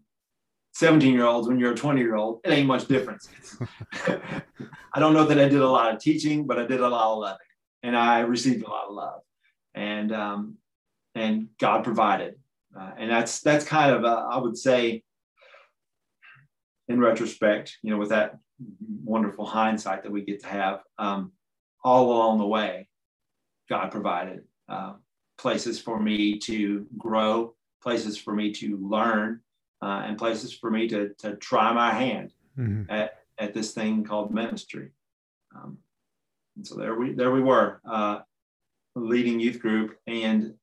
17 0.75 1.15
year 1.15 1.25
olds 1.25 1.49
when 1.49 1.59
you're 1.59 1.73
a 1.73 1.77
20 1.77 2.01
year 2.01 2.17
old, 2.17 2.41
it 2.45 2.51
ain't 2.51 2.67
much 2.67 2.87
difference. 2.87 3.29
I 4.07 5.01
don't 5.01 5.15
know 5.15 5.25
that 5.25 5.39
I 5.39 5.49
did 5.49 5.61
a 5.61 5.69
lot 5.69 5.95
of 5.95 6.01
teaching, 6.01 6.47
but 6.47 6.59
I 6.59 6.67
did 6.67 6.81
a 6.81 6.89
lot 6.89 7.13
of 7.13 7.19
loving 7.19 7.39
and 7.83 7.97
I 7.97 8.21
received 8.21 8.65
a 8.65 8.69
lot 8.69 8.87
of 8.89 8.95
love 8.95 9.21
and 9.77 10.13
um, 10.13 10.57
and 11.15 11.49
God 11.61 11.85
provided, 11.85 12.35
uh, 12.79 12.93
and 12.99 13.11
that's 13.11 13.41
that's 13.41 13.65
kind 13.65 13.95
of 13.95 14.05
a, 14.05 14.27
I 14.31 14.39
would 14.39 14.57
say, 14.57 15.05
in 16.89 16.99
retrospect, 16.99 17.77
you 17.83 17.91
know, 17.93 17.99
with 17.99 18.09
that 18.09 18.39
wonderful 19.05 19.47
hindsight 19.47 20.03
that 20.03 20.11
we 20.11 20.23
get 20.23 20.41
to 20.41 20.49
have, 20.49 20.81
um, 20.99 21.33
all 21.85 22.11
along 22.11 22.39
the 22.39 22.47
way, 22.47 22.89
God 23.69 23.91
provided 23.91 24.45
uh, 24.69 24.95
places 25.39 25.79
for 25.79 26.01
me 26.01 26.39
to 26.41 26.87
grow, 26.97 27.55
places 27.83 28.17
for 28.17 28.35
me 28.35 28.53
to 28.55 28.79
learn, 28.79 29.41
uh, 29.83 30.03
and 30.07 30.19
places 30.19 30.53
for 30.53 30.71
me 30.71 30.89
to 30.89 31.11
to 31.19 31.37
try 31.37 31.73
my 31.73 31.93
hand 31.93 32.33
mm-hmm. 32.59 32.91
at 32.91 33.19
at 33.39 33.53
this 33.53 33.73
thing 33.73 34.05
called 34.05 34.33
ministry. 34.33 34.91
Um, 35.55 35.79
and 36.57 36.67
so 36.67 36.77
there 36.77 36.95
we 36.95 37.13
there 37.13 37.31
we 37.31 37.43
were. 37.43 37.81
Leading 38.97 39.39
youth 39.39 39.61
group. 39.61 39.97
And 40.07 40.55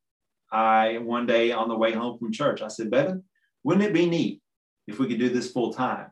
I, 0.52 0.98
one 0.98 1.26
day 1.26 1.52
on 1.52 1.70
the 1.70 1.78
way 1.78 1.94
home 1.94 2.18
from 2.18 2.32
church, 2.32 2.62
I 2.62 2.68
said, 2.68 2.92
Bevan, 2.92 3.24
wouldn't 3.64 3.86
it 3.86 3.94
be 3.94 4.08
neat 4.08 4.42
if 4.88 5.00
we 5.00 5.08
could 5.08 5.20
do 5.20 5.30
this 5.30 5.52
full 5.52 5.74
time? 5.74 6.08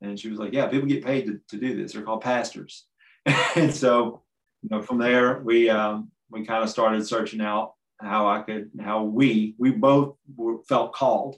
And 0.00 0.18
she 0.18 0.28
was 0.28 0.38
like, 0.38 0.52
Yeah, 0.52 0.66
people 0.66 0.88
get 0.88 1.04
paid 1.04 1.26
to, 1.26 1.40
to 1.48 1.56
do 1.56 1.76
this. 1.76 1.92
They're 1.92 2.02
called 2.02 2.20
pastors. 2.20 2.86
and 3.56 3.74
so, 3.74 4.22
you 4.62 4.68
know, 4.70 4.82
from 4.82 4.98
there, 4.98 5.40
we, 5.40 5.68
um, 5.70 6.10
we 6.30 6.44
kind 6.44 6.62
of 6.62 6.70
started 6.70 7.06
searching 7.06 7.40
out 7.40 7.74
how 8.00 8.28
I 8.28 8.42
could, 8.42 8.70
how 8.80 9.04
we, 9.04 9.54
we 9.58 9.70
both 9.70 10.16
were, 10.36 10.62
felt 10.68 10.92
called 10.92 11.36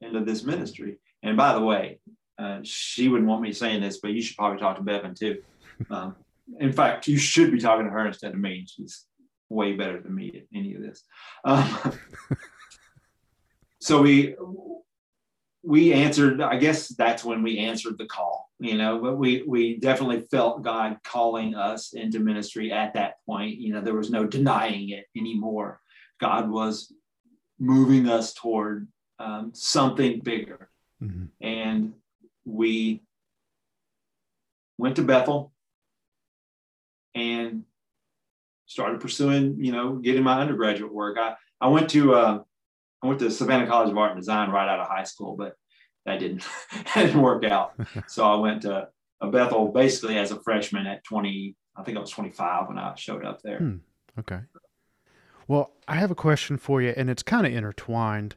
into 0.00 0.20
this 0.20 0.42
ministry. 0.44 0.98
And 1.22 1.36
by 1.36 1.54
the 1.54 1.60
way, 1.60 2.00
uh, 2.38 2.60
she 2.62 3.08
wouldn't 3.08 3.28
want 3.28 3.42
me 3.42 3.52
saying 3.52 3.82
this, 3.82 3.98
but 3.98 4.12
you 4.12 4.22
should 4.22 4.36
probably 4.36 4.58
talk 4.58 4.76
to 4.76 4.82
Bevan 4.82 5.14
too. 5.14 5.42
Um, 5.90 6.14
in 6.58 6.74
fact, 6.74 7.08
you 7.08 7.16
should 7.16 7.50
be 7.50 7.58
talking 7.58 7.86
to 7.86 7.90
her 7.90 8.06
instead 8.06 8.34
of 8.34 8.38
me. 8.38 8.66
She's 8.68 9.06
way 9.50 9.74
better 9.74 10.00
than 10.00 10.14
me 10.14 10.32
at 10.34 10.56
any 10.56 10.74
of 10.74 10.80
this. 10.80 11.02
Um, 11.44 11.98
so 13.80 14.00
we 14.00 14.36
we 15.62 15.92
answered. 15.92 16.40
I 16.40 16.56
guess 16.56 16.88
that's 16.88 17.24
when 17.24 17.42
we 17.42 17.58
answered 17.58 17.98
the 17.98 18.06
call. 18.06 18.48
You 18.58 18.78
know, 18.78 18.98
but 19.00 19.16
we 19.16 19.42
we 19.46 19.76
definitely 19.78 20.20
felt 20.20 20.62
God 20.62 20.98
calling 21.04 21.54
us 21.54 21.92
into 21.92 22.20
ministry 22.20 22.72
at 22.72 22.94
that 22.94 23.16
point. 23.26 23.58
You 23.58 23.74
know, 23.74 23.80
there 23.80 23.94
was 23.94 24.10
no 24.10 24.26
denying 24.26 24.90
it 24.90 25.06
anymore. 25.16 25.80
God 26.20 26.50
was 26.50 26.92
moving 27.58 28.08
us 28.08 28.32
toward 28.32 28.88
um, 29.18 29.50
something 29.54 30.20
bigger, 30.20 30.70
mm-hmm. 31.02 31.26
and 31.40 31.94
we 32.44 33.02
went 34.78 34.96
to 34.96 35.02
Bethel 35.02 35.52
and 37.14 37.64
started 38.70 39.00
pursuing, 39.00 39.56
you 39.58 39.72
know, 39.72 39.96
getting 39.96 40.22
my 40.22 40.40
undergraduate 40.40 40.94
work. 40.94 41.18
I, 41.18 41.34
I 41.60 41.66
went 41.66 41.90
to 41.90 42.14
uh, 42.14 42.38
I 43.02 43.06
went 43.06 43.18
to 43.18 43.30
Savannah 43.30 43.66
College 43.66 43.90
of 43.90 43.98
Art 43.98 44.12
and 44.12 44.20
Design 44.20 44.50
right 44.50 44.68
out 44.68 44.78
of 44.78 44.86
high 44.86 45.02
school, 45.02 45.36
but 45.36 45.54
that 46.06 46.20
didn't 46.20 46.46
that 46.72 47.06
didn't 47.06 47.20
work 47.20 47.44
out. 47.44 47.74
so 48.06 48.24
I 48.24 48.36
went 48.36 48.62
to 48.62 48.88
Bethel 49.20 49.72
basically 49.72 50.16
as 50.18 50.30
a 50.30 50.40
freshman 50.40 50.86
at 50.86 51.02
20. 51.04 51.56
I 51.76 51.82
think 51.82 51.98
I 51.98 52.00
was 52.00 52.10
25 52.10 52.68
when 52.68 52.78
I 52.78 52.94
showed 52.94 53.24
up 53.24 53.42
there. 53.42 53.58
Hmm. 53.58 53.76
Okay. 54.18 54.40
Well, 55.48 55.72
I 55.88 55.96
have 55.96 56.12
a 56.12 56.16
question 56.16 56.56
for 56.56 56.80
you, 56.80 56.94
and 56.96 57.10
it's 57.10 57.24
kind 57.24 57.46
of 57.46 57.52
intertwined. 57.52 58.36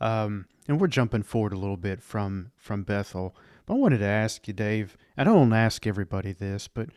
Um, 0.00 0.46
and 0.66 0.80
we're 0.80 0.88
jumping 0.88 1.22
forward 1.22 1.52
a 1.52 1.58
little 1.58 1.76
bit 1.76 2.02
from 2.02 2.50
from 2.56 2.82
Bethel. 2.82 3.36
But 3.64 3.74
I 3.74 3.76
wanted 3.76 3.98
to 3.98 4.06
ask 4.06 4.48
you, 4.48 4.54
Dave. 4.54 4.96
I 5.16 5.22
don't 5.22 5.52
ask 5.52 5.86
everybody 5.86 6.32
this, 6.32 6.66
but 6.66 6.88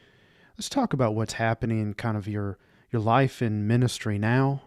let's 0.58 0.68
talk 0.68 0.94
about 0.94 1.14
what's 1.14 1.34
happening 1.34 1.80
in 1.80 1.94
kind 1.94 2.18
of 2.18 2.28
your 2.28 2.58
your 2.92 3.02
life 3.02 3.42
in 3.42 3.68
ministry 3.68 4.18
now, 4.18 4.64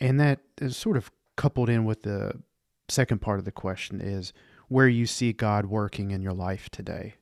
and 0.00 0.18
that 0.20 0.40
is 0.60 0.76
sort 0.76 0.96
of 0.96 1.10
coupled 1.36 1.68
in 1.68 1.84
with 1.84 2.02
the 2.02 2.40
second 2.88 3.20
part 3.20 3.38
of 3.38 3.44
the 3.44 3.52
question 3.52 4.00
is 4.00 4.32
where 4.68 4.88
you 4.88 5.06
see 5.06 5.32
God 5.32 5.66
working 5.66 6.10
in 6.10 6.22
your 6.22 6.32
life 6.32 6.68
today. 6.70 7.14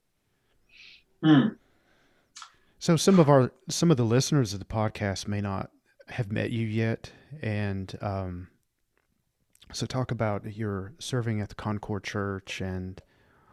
Hmm. 1.22 1.48
So 2.78 2.96
some 2.96 3.20
of 3.20 3.28
our 3.28 3.52
some 3.68 3.90
of 3.90 3.96
the 3.96 4.04
listeners 4.04 4.52
of 4.52 4.58
the 4.58 4.64
podcast 4.64 5.28
may 5.28 5.40
not 5.40 5.70
have 6.08 6.32
met 6.32 6.50
you 6.50 6.66
yet, 6.66 7.12
and 7.40 7.96
um, 8.00 8.48
so 9.72 9.86
talk 9.86 10.10
about 10.10 10.56
your 10.56 10.92
serving 10.98 11.40
at 11.40 11.48
the 11.48 11.54
Concord 11.54 12.02
Church 12.02 12.60
and 12.60 13.00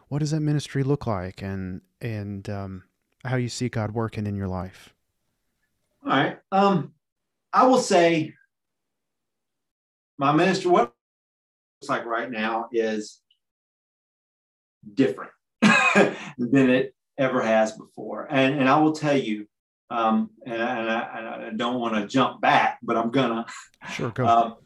what 0.08 0.18
does 0.18 0.32
that 0.32 0.40
ministry 0.40 0.82
look 0.82 1.06
like, 1.06 1.42
and 1.42 1.80
and 2.00 2.48
um, 2.50 2.82
how 3.24 3.36
you 3.36 3.48
see 3.48 3.68
God 3.68 3.92
working 3.92 4.26
in 4.26 4.34
your 4.34 4.48
life. 4.48 4.94
All 6.04 6.10
right. 6.10 6.38
Um, 6.50 6.92
I 7.52 7.66
will 7.66 7.78
say 7.78 8.32
my 10.18 10.32
minister, 10.32 10.68
what 10.68 10.92
looks 11.82 11.88
like 11.88 12.04
right 12.04 12.30
now 12.30 12.68
is 12.72 13.20
different 14.94 15.32
than 15.62 16.70
it 16.70 16.94
ever 17.18 17.42
has 17.42 17.72
before. 17.72 18.26
And, 18.30 18.60
and 18.60 18.68
I 18.68 18.78
will 18.80 18.92
tell 18.92 19.16
you, 19.16 19.46
um, 19.90 20.30
and, 20.46 20.62
I, 20.62 20.78
and, 20.78 20.90
I, 20.90 21.46
I 21.48 21.50
don't 21.56 21.80
want 21.80 21.94
to 21.94 22.06
jump 22.06 22.40
back, 22.40 22.78
but 22.82 22.96
I'm 22.96 23.10
gonna. 23.10 23.46
Sure, 23.92 24.10
go. 24.10 24.26
Um, 24.26 24.56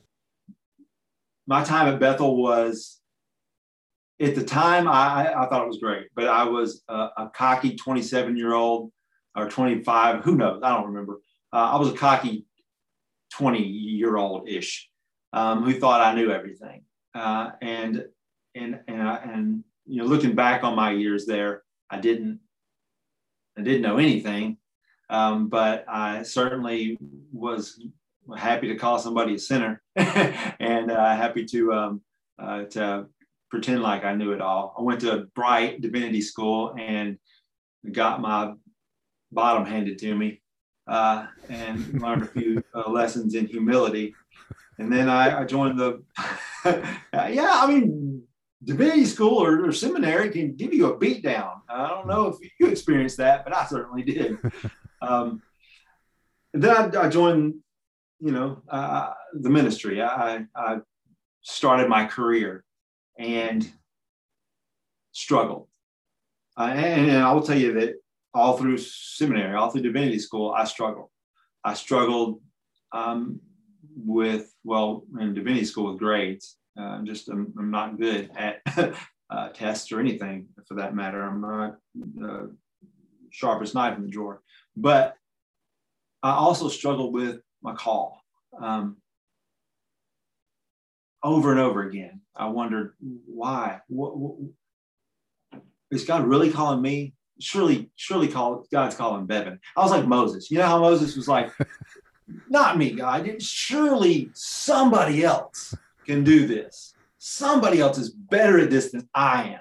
my 1.46 1.64
time 1.64 1.92
at 1.92 2.00
Bethel 2.00 2.36
was, 2.36 3.00
at 4.20 4.34
the 4.34 4.44
time, 4.44 4.86
I, 4.86 5.32
I 5.34 5.48
thought 5.48 5.64
it 5.64 5.68
was 5.68 5.78
great, 5.78 6.08
but 6.14 6.28
I 6.28 6.44
was 6.44 6.82
a, 6.88 7.08
a 7.16 7.30
cocky 7.34 7.74
27 7.76 8.36
year 8.36 8.54
old 8.54 8.92
or 9.36 9.48
25, 9.48 10.24
who 10.24 10.36
knows? 10.36 10.60
I 10.62 10.74
don't 10.74 10.86
remember. 10.86 11.20
Uh, 11.54 11.70
I 11.72 11.76
was 11.76 11.90
a 11.90 11.96
cocky 11.96 12.46
20 13.34 13.62
year 13.62 14.16
old 14.16 14.48
ish 14.48 14.90
um, 15.32 15.62
who 15.62 15.78
thought 15.78 16.00
I 16.00 16.12
knew 16.12 16.32
everything. 16.32 16.82
Uh, 17.14 17.52
and, 17.62 18.04
and, 18.56 18.80
and, 18.88 19.00
and, 19.00 19.64
you 19.86 19.98
know, 19.98 20.04
looking 20.04 20.34
back 20.34 20.64
on 20.64 20.74
my 20.74 20.90
years 20.90 21.26
there, 21.26 21.62
I 21.88 22.00
didn't, 22.00 22.40
I 23.56 23.62
didn't 23.62 23.82
know 23.82 23.98
anything, 23.98 24.56
um, 25.10 25.48
but 25.48 25.84
I 25.88 26.24
certainly 26.24 26.98
was 27.32 27.80
happy 28.36 28.66
to 28.68 28.74
call 28.74 28.98
somebody 28.98 29.36
a 29.36 29.38
sinner 29.38 29.80
and 29.96 30.90
uh, 30.90 31.14
happy 31.14 31.44
to, 31.44 31.72
um, 31.72 32.00
uh, 32.36 32.64
to 32.64 33.06
pretend 33.48 33.80
like 33.80 34.04
I 34.04 34.16
knew 34.16 34.32
it 34.32 34.40
all. 34.40 34.74
I 34.76 34.82
went 34.82 35.02
to 35.02 35.28
Brite 35.36 35.80
Divinity 35.80 36.20
School 36.20 36.74
and 36.76 37.16
got 37.92 38.20
my 38.20 38.54
bottom 39.30 39.64
handed 39.64 39.98
to 39.98 40.16
me 40.16 40.40
uh, 40.86 41.26
and 41.48 42.00
learned 42.00 42.22
a 42.22 42.26
few 42.26 42.62
uh, 42.74 42.90
lessons 42.90 43.34
in 43.34 43.46
humility. 43.46 44.14
And 44.78 44.92
then 44.92 45.08
I, 45.08 45.40
I 45.40 45.44
joined 45.44 45.78
the, 45.78 46.02
yeah, 46.64 47.50
I 47.54 47.66
mean, 47.66 48.22
divinity 48.62 49.04
school 49.04 49.42
or, 49.42 49.66
or, 49.66 49.72
seminary 49.72 50.30
can 50.30 50.56
give 50.56 50.72
you 50.72 50.86
a 50.86 50.98
beat 50.98 51.22
down. 51.22 51.62
I 51.68 51.88
don't 51.88 52.06
know 52.06 52.26
if 52.26 52.36
you 52.58 52.66
experienced 52.68 53.18
that, 53.18 53.44
but 53.44 53.54
I 53.54 53.66
certainly 53.66 54.02
did. 54.02 54.38
Um, 55.02 55.42
then 56.54 56.74
I, 56.74 56.98
I, 56.98 57.08
joined, 57.10 57.56
you 58.20 58.30
know, 58.30 58.62
uh, 58.70 59.12
the 59.34 59.50
ministry. 59.50 60.00
I, 60.00 60.46
I 60.56 60.78
started 61.42 61.90
my 61.90 62.06
career 62.06 62.64
and 63.18 63.70
struggled. 65.12 65.68
Uh, 66.56 66.70
and, 66.74 67.10
and 67.10 67.22
I 67.22 67.32
will 67.32 67.42
tell 67.42 67.58
you 67.58 67.74
that 67.74 67.96
all 68.34 68.56
through 68.58 68.78
seminary, 68.78 69.54
all 69.54 69.70
through 69.70 69.82
divinity 69.82 70.18
school, 70.18 70.52
I 70.52 70.64
struggled. 70.64 71.10
I 71.64 71.74
struggled 71.74 72.40
um, 72.92 73.40
with, 73.96 74.52
well, 74.64 75.04
in 75.20 75.34
divinity 75.34 75.64
school 75.64 75.92
with 75.92 76.00
grades. 76.00 76.56
Uh, 76.78 77.02
just 77.02 77.28
I'm, 77.28 77.54
I'm, 77.56 77.70
not 77.70 77.98
good 77.98 78.30
at 78.36 78.60
uh, 79.30 79.48
tests 79.50 79.92
or 79.92 80.00
anything 80.00 80.48
for 80.66 80.74
that 80.74 80.94
matter. 80.94 81.22
I'm 81.22 81.40
not 81.40 81.76
the 81.94 82.54
sharpest 83.30 83.74
knife 83.74 83.96
in 83.96 84.02
the 84.02 84.10
drawer. 84.10 84.42
But 84.76 85.14
I 86.22 86.32
also 86.32 86.68
struggled 86.68 87.14
with 87.14 87.40
my 87.62 87.74
call. 87.74 88.20
Um, 88.60 88.96
over 91.22 91.52
and 91.52 91.60
over 91.60 91.86
again, 91.88 92.20
I 92.34 92.48
wondered 92.48 92.94
why. 93.00 93.80
What, 93.88 94.16
what, 94.16 94.34
is 95.90 96.04
God 96.04 96.26
really 96.26 96.50
calling 96.50 96.82
me? 96.82 97.14
Surely, 97.40 97.90
surely, 97.96 98.28
call 98.28 98.66
God's 98.72 98.94
calling 98.94 99.26
Bevan. 99.26 99.58
I 99.76 99.82
was 99.82 99.90
like 99.90 100.06
Moses. 100.06 100.50
You 100.50 100.58
know 100.58 100.66
how 100.66 100.80
Moses 100.80 101.16
was 101.16 101.28
like, 101.28 101.50
"Not 102.48 102.78
me, 102.78 102.92
God. 102.92 103.42
Surely 103.42 104.30
somebody 104.34 105.24
else 105.24 105.74
can 106.06 106.22
do 106.22 106.46
this. 106.46 106.94
Somebody 107.18 107.80
else 107.80 107.98
is 107.98 108.10
better 108.10 108.58
at 108.60 108.70
this 108.70 108.92
than 108.92 109.08
I 109.14 109.54
am." 109.54 109.60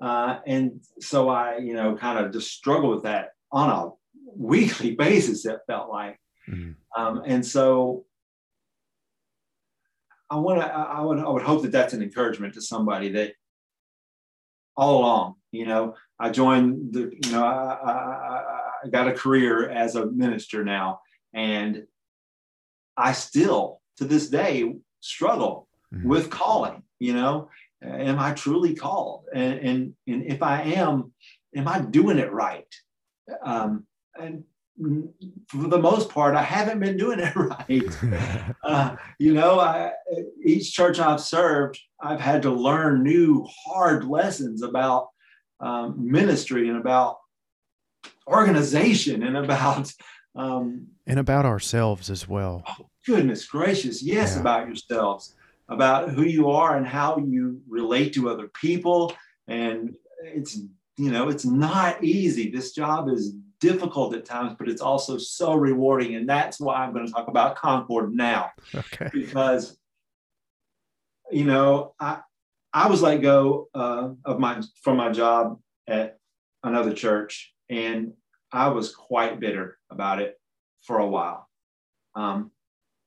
Uh, 0.00 0.38
and 0.46 0.80
so 1.00 1.28
I, 1.28 1.58
you 1.58 1.74
know, 1.74 1.96
kind 1.96 2.24
of 2.24 2.32
just 2.32 2.52
struggle 2.52 2.90
with 2.90 3.04
that 3.04 3.30
on 3.52 3.70
a 3.70 3.90
weekly 4.36 4.94
basis. 4.96 5.46
It 5.46 5.60
felt 5.66 5.90
like, 5.90 6.18
mm-hmm. 6.48 6.72
um, 7.00 7.22
and 7.24 7.44
so 7.44 8.04
I 10.30 10.36
want 10.36 10.60
to, 10.60 10.66
I 10.66 11.00
would, 11.00 11.18
I 11.18 11.28
would 11.28 11.42
hope 11.42 11.62
that 11.62 11.72
that's 11.72 11.92
an 11.92 12.02
encouragement 12.02 12.54
to 12.54 12.62
somebody 12.62 13.10
that 13.10 13.32
all 14.76 15.00
along, 15.00 15.34
you 15.54 15.66
know, 15.66 15.94
I 16.18 16.30
joined 16.30 16.92
the, 16.92 17.12
you 17.22 17.32
know, 17.32 17.44
I, 17.44 17.90
I, 17.90 18.42
I 18.84 18.88
got 18.88 19.08
a 19.08 19.12
career 19.12 19.68
as 19.68 19.96
a 19.96 20.06
minister 20.06 20.64
now, 20.64 21.00
and 21.32 21.84
I 22.96 23.12
still 23.12 23.80
to 23.98 24.04
this 24.04 24.28
day 24.28 24.74
struggle 25.00 25.68
mm-hmm. 25.94 26.08
with 26.08 26.30
calling, 26.30 26.82
you 26.98 27.14
know, 27.14 27.50
am 27.82 28.18
I 28.18 28.32
truly 28.32 28.74
called? 28.74 29.24
And, 29.34 29.58
and, 29.60 29.94
and 30.06 30.24
if 30.24 30.42
I 30.42 30.62
am, 30.62 31.12
am 31.54 31.68
I 31.68 31.80
doing 31.80 32.18
it 32.18 32.32
right? 32.32 32.72
Um, 33.42 33.86
and 34.18 34.44
for 35.48 35.68
the 35.68 35.78
most 35.78 36.10
part, 36.10 36.34
I 36.34 36.42
haven't 36.42 36.80
been 36.80 36.96
doing 36.96 37.20
it 37.20 37.34
right. 37.36 38.54
uh, 38.64 38.96
you 39.18 39.34
know, 39.34 39.60
I, 39.60 39.92
each 40.44 40.72
church 40.72 40.98
I've 40.98 41.20
served, 41.20 41.80
I've 42.00 42.20
had 42.20 42.42
to 42.42 42.50
learn 42.50 43.02
new 43.02 43.46
hard 43.64 44.04
lessons 44.04 44.62
about 44.62 45.08
um, 45.64 45.94
ministry 45.98 46.68
and 46.68 46.78
about 46.78 47.18
organization 48.26 49.22
and 49.22 49.36
about 49.36 49.92
um, 50.36 50.88
and 51.06 51.18
about 51.18 51.46
ourselves 51.46 52.10
as 52.10 52.28
well. 52.28 52.62
Oh, 52.68 52.88
goodness 53.06 53.46
gracious, 53.46 54.02
yes, 54.02 54.34
yeah. 54.34 54.40
about 54.40 54.66
yourselves, 54.66 55.34
about 55.68 56.10
who 56.10 56.22
you 56.22 56.50
are 56.50 56.76
and 56.76 56.86
how 56.86 57.18
you 57.18 57.60
relate 57.68 58.12
to 58.14 58.28
other 58.28 58.48
people, 58.48 59.14
and 59.48 59.96
it's 60.22 60.60
you 60.96 61.10
know 61.10 61.28
it's 61.28 61.44
not 61.44 62.04
easy. 62.04 62.50
This 62.50 62.72
job 62.72 63.08
is 63.08 63.34
difficult 63.60 64.14
at 64.14 64.26
times, 64.26 64.54
but 64.58 64.68
it's 64.68 64.82
also 64.82 65.16
so 65.16 65.54
rewarding. 65.54 66.16
And 66.16 66.28
that's 66.28 66.60
why 66.60 66.76
I'm 66.76 66.92
going 66.92 67.06
to 67.06 67.12
talk 67.12 67.28
about 67.28 67.56
Concord 67.56 68.12
now. 68.14 68.50
Okay. 68.74 69.08
Because, 69.12 69.78
you 71.30 71.44
know, 71.44 71.94
I, 71.98 72.20
I 72.74 72.88
was 72.88 73.00
let 73.00 73.22
go 73.22 73.68
uh, 73.72 74.10
of 74.24 74.40
my 74.40 74.60
from 74.82 74.96
my 74.96 75.12
job 75.12 75.60
at 75.86 76.18
another 76.64 76.92
church, 76.92 77.54
and 77.70 78.14
I 78.52 78.68
was 78.68 78.92
quite 78.92 79.38
bitter 79.38 79.78
about 79.90 80.20
it 80.20 80.34
for 80.82 80.98
a 80.98 81.06
while, 81.06 81.48
um, 82.16 82.50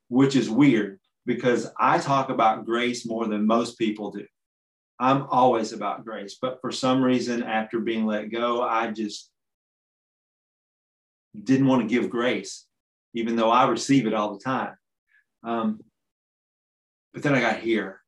which 0.07 0.37
is 0.37 0.49
weird 0.49 0.99
because 1.25 1.69
I 1.77 1.97
talk 1.97 2.29
about 2.29 2.65
grace 2.65 3.05
more 3.05 3.27
than 3.27 3.45
most 3.45 3.77
people 3.77 4.11
do. 4.11 4.25
I'm 4.99 5.23
always 5.29 5.73
about 5.73 6.05
grace, 6.05 6.37
but 6.41 6.59
for 6.61 6.71
some 6.71 7.03
reason, 7.03 7.43
after 7.43 7.81
being 7.81 8.05
let 8.05 8.31
go, 8.31 8.63
I 8.63 8.91
just 8.91 9.29
didn't 11.43 11.67
want 11.67 11.81
to 11.81 11.93
give 11.93 12.09
grace, 12.09 12.65
even 13.13 13.35
though 13.35 13.51
I 13.51 13.67
receive 13.67 14.07
it 14.07 14.13
all 14.13 14.33
the 14.33 14.43
time. 14.43 14.75
Um, 15.43 15.81
but 17.13 17.21
then 17.21 17.35
I 17.35 17.41
got 17.41 17.59
here. 17.59 18.01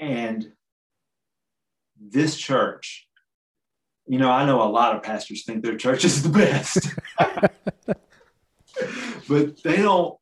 And 0.00 0.52
this 2.00 2.36
church, 2.36 3.06
you 4.06 4.18
know, 4.18 4.30
I 4.30 4.44
know 4.44 4.62
a 4.62 4.68
lot 4.68 4.96
of 4.96 5.02
pastors 5.02 5.44
think 5.44 5.62
their 5.62 5.76
church 5.76 6.04
is 6.04 6.22
the 6.22 6.30
best, 6.30 6.88
but 9.28 9.62
they 9.62 9.76
don't 9.76 10.18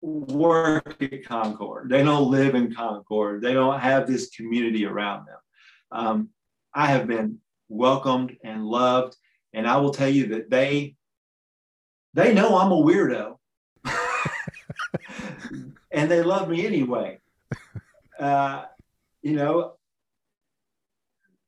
work 0.00 1.02
at 1.02 1.26
Concord. 1.26 1.90
They 1.90 2.02
don't 2.02 2.30
live 2.30 2.54
in 2.54 2.74
Concord. 2.74 3.42
They 3.42 3.52
don't 3.52 3.78
have 3.78 4.06
this 4.06 4.30
community 4.30 4.86
around 4.86 5.26
them. 5.26 5.36
Um, 5.92 6.28
I 6.72 6.86
have 6.86 7.06
been 7.06 7.40
welcomed 7.70 8.36
and 8.44 8.66
loved. 8.66 9.16
And 9.54 9.66
I 9.66 9.78
will 9.78 9.92
tell 9.92 10.08
you 10.08 10.26
that 10.28 10.50
they 10.50 10.96
they 12.12 12.34
know 12.34 12.58
I'm 12.58 12.72
a 12.72 12.76
weirdo. 12.76 13.36
and 15.90 16.10
they 16.10 16.22
love 16.22 16.48
me 16.48 16.66
anyway. 16.66 17.20
Uh, 18.18 18.64
you 19.22 19.34
know, 19.34 19.74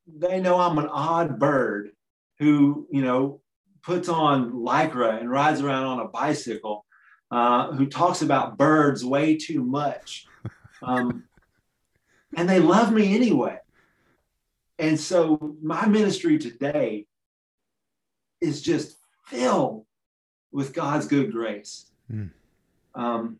they 0.07 0.39
know 0.39 0.59
I'm 0.59 0.77
an 0.77 0.87
odd 0.87 1.39
bird 1.39 1.91
who, 2.39 2.87
you 2.91 3.01
know, 3.01 3.41
puts 3.83 4.09
on 4.09 4.51
lycra 4.51 5.19
and 5.19 5.29
rides 5.29 5.61
around 5.61 5.85
on 5.85 5.99
a 5.99 6.07
bicycle, 6.07 6.85
uh, 7.31 7.71
who 7.73 7.85
talks 7.85 8.21
about 8.21 8.57
birds 8.57 9.03
way 9.03 9.37
too 9.37 9.63
much. 9.63 10.25
Um, 10.81 11.23
and 12.35 12.47
they 12.47 12.59
love 12.59 12.91
me 12.91 13.15
anyway. 13.15 13.57
And 14.79 14.99
so 14.99 15.55
my 15.61 15.85
ministry 15.85 16.37
today 16.37 17.05
is 18.41 18.61
just 18.61 18.97
filled 19.25 19.85
with 20.51 20.73
God's 20.73 21.07
good 21.07 21.31
grace. 21.31 21.89
Mm. 22.11 22.31
Um, 22.95 23.39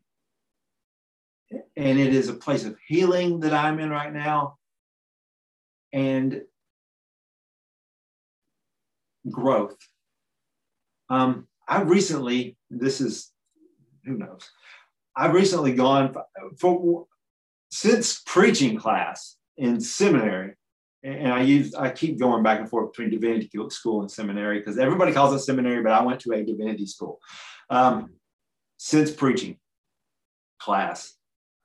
and 1.76 2.00
it 2.00 2.14
is 2.14 2.30
a 2.30 2.34
place 2.34 2.66
of 2.66 2.78
healing 2.88 3.40
that 3.42 3.54
I'm 3.54 3.80
in 3.80 3.90
right 3.90 4.14
now 4.14 4.58
and 5.92 6.42
growth. 9.30 9.78
Um, 11.10 11.48
I've 11.68 11.90
recently, 11.90 12.58
this 12.70 13.02
is, 13.02 13.32
who 14.06 14.18
knows, 14.18 14.50
I've 15.16 15.34
recently 15.34 15.74
gone 15.74 16.14
for, 16.14 16.26
for 16.60 17.06
since 17.70 18.22
preaching 18.26 18.78
class 18.78 19.38
in 19.58 19.80
seminary, 19.80 20.54
and 21.04 21.32
I 21.34 21.42
use 21.42 21.76
I 21.76 21.90
keep 21.90 22.20
going 22.20 22.44
back 22.44 22.60
and 22.60 22.70
forth 22.70 22.94
between 22.94 23.10
divinity 23.10 23.50
school 23.70 24.02
and 24.02 24.10
seminary 24.10 24.60
because 24.60 24.78
everybody 24.78 25.12
calls 25.12 25.34
it 25.34 25.40
seminary, 25.40 25.84
but 25.84 25.92
I 25.92 26.04
went 26.04 26.20
to 26.22 26.32
a 26.32 26.44
divinity 26.44 26.86
school. 26.86 27.20
Um, 27.70 28.12
since 28.78 29.12
preaching 29.12 29.58
class, 30.60 31.14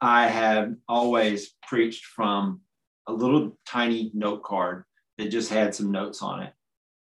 I 0.01 0.29
have 0.29 0.75
always 0.89 1.55
preached 1.67 2.05
from 2.05 2.61
a 3.07 3.13
little 3.13 3.59
tiny 3.67 4.11
note 4.15 4.43
card 4.43 4.85
that 5.17 5.31
just 5.31 5.51
had 5.51 5.75
some 5.75 5.91
notes 5.91 6.23
on 6.23 6.43
it. 6.43 6.53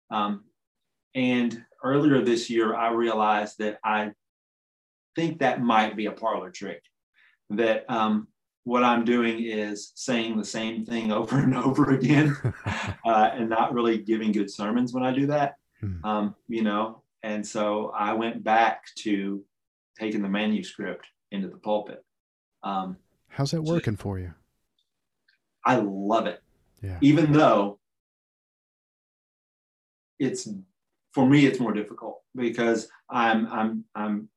Um, 0.10 0.44
and 1.16 1.64
earlier 1.84 2.22
this 2.22 2.50
year, 2.50 2.76
I 2.76 2.92
realized 2.92 3.60
that 3.60 3.80
I 3.84 4.12
think 5.16 5.40
that 5.40 5.62
might 5.62 5.96
be 5.96 6.08
a 6.08 6.12
parlor 6.12 6.52
trick. 6.52 6.82
That 7.50 7.86
um, 7.90 8.28
what 8.64 8.84
I'm 8.84 9.06
doing 9.06 9.44
is 9.44 9.92
saying 9.96 10.38
the 10.38 10.46
same 10.46 10.86
thing 10.86 11.12
over 11.12 11.40
and 11.40 11.56
over 11.56 11.92
again 11.92 12.36
uh, 13.06 13.30
and 13.34 13.50
not 13.50 13.74
really 13.74 13.98
giving 13.98 14.32
good 14.32 14.52
sermons 14.52 14.94
when 14.94 15.04
I 15.04 15.14
do 15.14 15.28
that. 15.28 15.56
Hmm. 15.80 16.06
Um, 16.06 16.36
you 16.48 16.64
know, 16.64 17.04
and 17.24 17.46
so 17.46 17.92
I 17.96 18.14
went 18.14 18.44
back 18.44 18.84
to 19.00 19.44
taking 20.00 20.22
the 20.22 20.30
manuscript 20.30 21.06
into 21.32 21.48
the 21.48 21.58
pulpit. 21.58 22.04
Um, 22.64 22.98
How's 23.30 23.52
that 23.52 23.64
working 23.64 23.96
for 23.96 24.20
you? 24.20 24.34
I 25.66 25.76
love 25.76 26.28
it. 26.28 26.42
Yeah. 26.82 26.98
Even 27.02 27.32
though 27.32 27.80
it's 30.20 30.48
for 31.14 31.28
me, 31.28 31.46
it's 31.46 31.60
more 31.60 31.74
difficult 31.74 32.22
because 32.36 32.90
I'm 33.10 33.48
I'm 33.48 33.86
I'm 33.96 34.30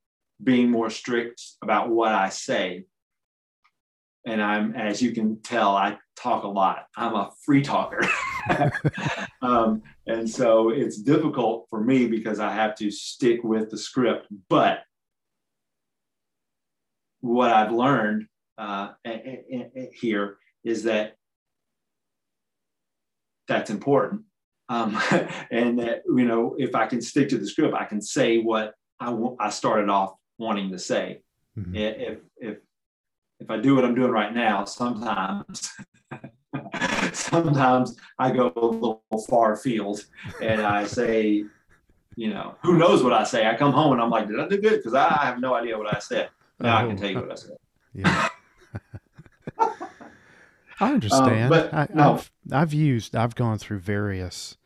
being 0.42 0.70
more 0.70 0.90
strict 0.90 1.42
about 1.62 1.88
what 1.88 2.12
I 2.12 2.28
say 2.28 2.84
and 4.26 4.42
I'm, 4.42 4.74
as 4.74 5.02
you 5.02 5.12
can 5.12 5.40
tell, 5.42 5.76
I 5.76 5.98
talk 6.16 6.44
a 6.44 6.48
lot. 6.48 6.86
I'm 6.96 7.14
a 7.14 7.30
free 7.44 7.62
talker. 7.62 8.00
um, 9.42 9.82
and 10.06 10.28
so 10.28 10.70
it's 10.70 10.98
difficult 10.98 11.66
for 11.68 11.82
me 11.82 12.06
because 12.06 12.40
I 12.40 12.52
have 12.52 12.74
to 12.76 12.90
stick 12.90 13.44
with 13.44 13.70
the 13.70 13.78
script. 13.78 14.28
But 14.48 14.80
what 17.24 17.50
I've 17.50 17.72
learned 17.72 18.26
uh, 18.58 18.90
here 19.92 20.36
is 20.62 20.82
that 20.82 21.16
that's 23.48 23.70
important. 23.70 24.22
Um, 24.68 25.00
and 25.50 25.78
that, 25.78 26.02
you 26.06 26.26
know, 26.26 26.54
if 26.58 26.74
I 26.74 26.86
can 26.86 27.00
stick 27.00 27.30
to 27.30 27.38
the 27.38 27.46
script, 27.46 27.74
I 27.74 27.86
can 27.86 28.02
say 28.02 28.38
what 28.38 28.74
I, 29.00 29.06
w- 29.06 29.36
I 29.40 29.48
started 29.48 29.88
off 29.88 30.14
wanting 30.38 30.70
to 30.72 30.78
say. 30.78 31.22
Mm-hmm. 31.58 31.74
If, 31.74 32.18
if 32.36 32.58
if 33.40 33.50
I 33.50 33.58
do 33.58 33.74
what 33.74 33.84
I'm 33.84 33.94
doing 33.94 34.10
right 34.10 34.32
now, 34.32 34.64
sometimes 34.64 35.70
sometimes 37.12 37.96
I 38.18 38.30
go 38.30 38.52
a 38.54 38.66
little 38.66 39.02
far 39.28 39.52
afield 39.52 40.04
and 40.40 40.62
I 40.62 40.84
say, 40.84 41.44
you 42.16 42.28
know, 42.28 42.54
who 42.62 42.78
knows 42.78 43.02
what 43.02 43.12
I 43.12 43.24
say? 43.24 43.46
I 43.46 43.56
come 43.56 43.72
home 43.72 43.92
and 43.92 44.00
I'm 44.00 44.10
like, 44.10 44.28
did 44.28 44.40
I 44.40 44.48
do 44.48 44.60
good? 44.60 44.78
Because 44.78 44.94
I 44.94 45.24
have 45.24 45.40
no 45.40 45.54
idea 45.54 45.76
what 45.76 45.94
I 45.94 45.98
said. 45.98 46.30
Now 46.64 46.78
oh. 46.78 46.84
I 46.84 46.86
can 46.88 46.96
tell 46.96 47.10
you 47.10 47.20
what 47.20 47.30
I 47.30 47.34
said. 47.34 47.56
Yeah. 47.92 48.28
I 50.80 50.92
understand. 50.92 51.44
Um, 51.44 51.48
but 51.50 51.74
I, 51.74 51.88
no. 51.92 52.14
I've 52.14 52.30
I've 52.50 52.72
used 52.72 53.14
I've 53.14 53.34
gone 53.34 53.58
through 53.58 53.80
various 53.80 54.56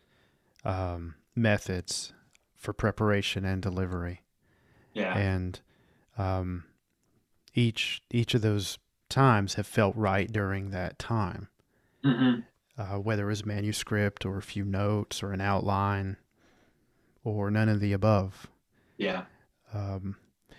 um, 0.64 1.16
methods 1.34 2.12
for 2.56 2.72
preparation 2.72 3.44
and 3.44 3.60
delivery. 3.60 4.22
Yeah. 4.94 5.16
And 5.18 5.60
um, 6.16 6.64
each 7.54 8.02
each 8.12 8.32
of 8.34 8.42
those 8.42 8.78
times 9.08 9.54
have 9.54 9.66
felt 9.66 9.96
right 9.96 10.30
during 10.30 10.70
that 10.70 11.00
time. 11.00 11.48
Mm-hmm. 12.04 12.40
Uh, 12.80 12.98
whether 13.00 13.24
it 13.24 13.30
was 13.30 13.44
manuscript 13.44 14.24
or 14.24 14.38
a 14.38 14.42
few 14.42 14.64
notes 14.64 15.20
or 15.20 15.32
an 15.32 15.40
outline 15.40 16.16
or 17.24 17.50
none 17.50 17.68
of 17.68 17.80
the 17.80 17.92
above. 17.92 18.46
Yeah. 18.96 19.24
Um, 19.74 20.16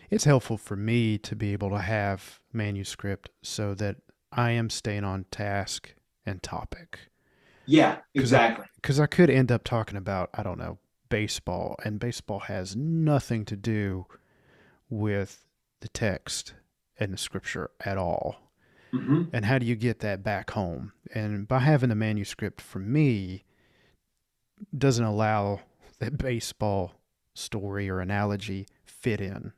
it's 0.10 0.24
helpful 0.24 0.58
for 0.58 0.76
me 0.76 1.18
to 1.20 1.36
be 1.36 1.54
able 1.54 1.70
to 1.70 1.80
have 1.80 2.40
manuscript 2.52 3.30
so 3.42 3.74
that 3.76 3.98
I 4.32 4.52
am 4.52 4.70
staying 4.70 5.04
on 5.04 5.26
task 5.32 5.94
and 6.26 6.42
topic. 6.42 7.00
Yeah, 7.66 7.98
exactly. 8.16 8.66
Because 8.76 9.00
I, 9.00 9.04
I, 9.04 9.08
could 9.08 9.30
end 9.30 9.52
up 9.52 9.64
talking 9.64 9.98
about, 9.98 10.30
I 10.34 10.44
don't 10.44 10.58
know, 10.58 10.80
baseball, 11.10 11.76
and 11.84 12.00
baseball 12.00 12.40
has 12.40 12.76
nothing 12.76 13.46
to 13.46 13.56
do 13.56 14.06
with 14.90 15.46
the 15.82 15.90
text 15.90 16.54
in 17.00 17.12
the 17.12 17.18
scripture 17.18 17.70
at 17.84 17.98
all. 17.98 18.52
Mm-hmm. 18.94 19.24
And 19.34 19.46
how 19.46 19.60
do 19.60 19.66
you 19.66 19.76
get 19.76 20.00
that 20.00 20.24
back 20.24 20.52
home? 20.52 20.94
And 21.14 21.48
by 21.48 21.60
having 21.60 21.92
a 21.92 21.96
manuscript 21.96 22.60
for 22.60 22.80
me 22.80 23.44
doesn't 24.76 25.06
allow 25.06 25.62
that 26.00 26.18
baseball 26.18 26.94
story 27.34 27.90
or 27.90 28.00
analogy 28.00 28.68
fit 28.84 29.22
in. 29.22 29.54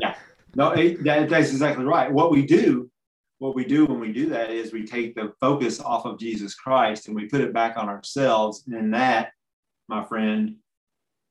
Yeah, 0.00 0.14
no, 0.54 0.70
it, 0.70 1.02
that, 1.04 1.28
that's 1.28 1.50
exactly 1.50 1.84
right. 1.84 2.10
What 2.10 2.30
we 2.30 2.44
do, 2.44 2.90
what 3.38 3.54
we 3.54 3.64
do 3.64 3.86
when 3.86 4.00
we 4.00 4.12
do 4.12 4.28
that 4.30 4.50
is 4.50 4.72
we 4.72 4.86
take 4.86 5.14
the 5.14 5.32
focus 5.40 5.80
off 5.80 6.04
of 6.04 6.18
Jesus 6.18 6.54
Christ 6.54 7.06
and 7.06 7.16
we 7.16 7.26
put 7.26 7.40
it 7.40 7.52
back 7.52 7.76
on 7.76 7.88
ourselves, 7.88 8.64
and 8.66 8.92
that, 8.94 9.32
my 9.88 10.04
friend, 10.04 10.56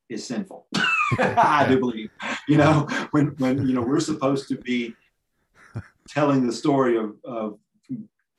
is 0.08 0.26
sinful. 0.26 0.66
I 1.18 1.66
do 1.68 1.78
believe. 1.78 2.10
You 2.48 2.58
know, 2.58 2.86
when 3.12 3.28
when 3.38 3.66
you 3.66 3.74
know 3.74 3.82
we're 3.82 4.00
supposed 4.00 4.48
to 4.48 4.56
be 4.56 4.94
telling 6.08 6.46
the 6.46 6.52
story 6.52 6.96
of, 6.96 7.16
of 7.24 7.58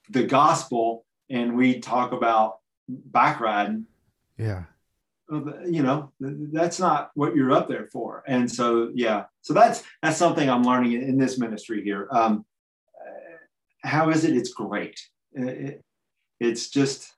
the 0.10 0.24
gospel 0.24 1.06
and 1.30 1.56
we 1.56 1.80
talk 1.80 2.12
about 2.12 2.60
back 2.88 3.40
riding. 3.40 3.86
Yeah. 4.38 4.64
You 5.70 5.84
know, 5.84 6.12
that's 6.20 6.80
not 6.80 7.12
what 7.16 7.36
you're 7.36 7.52
up 7.52 7.68
there 7.68 7.88
for. 7.88 8.24
And 8.28 8.52
so, 8.52 8.92
yeah, 8.94 9.26
so 9.42 9.54
that's, 9.54 9.84
that's 10.02 10.18
something 10.18 10.50
I'm 10.50 10.64
learning 10.64 10.94
in 10.94 11.18
this 11.18 11.38
ministry 11.38 11.84
here. 11.84 12.08
Um, 12.12 12.46
how 13.84 14.10
is 14.10 14.24
it? 14.24 14.36
It's 14.36 14.54
great. 14.54 15.00
It, 15.34 15.82
it's 16.40 16.70
just, 16.70 17.14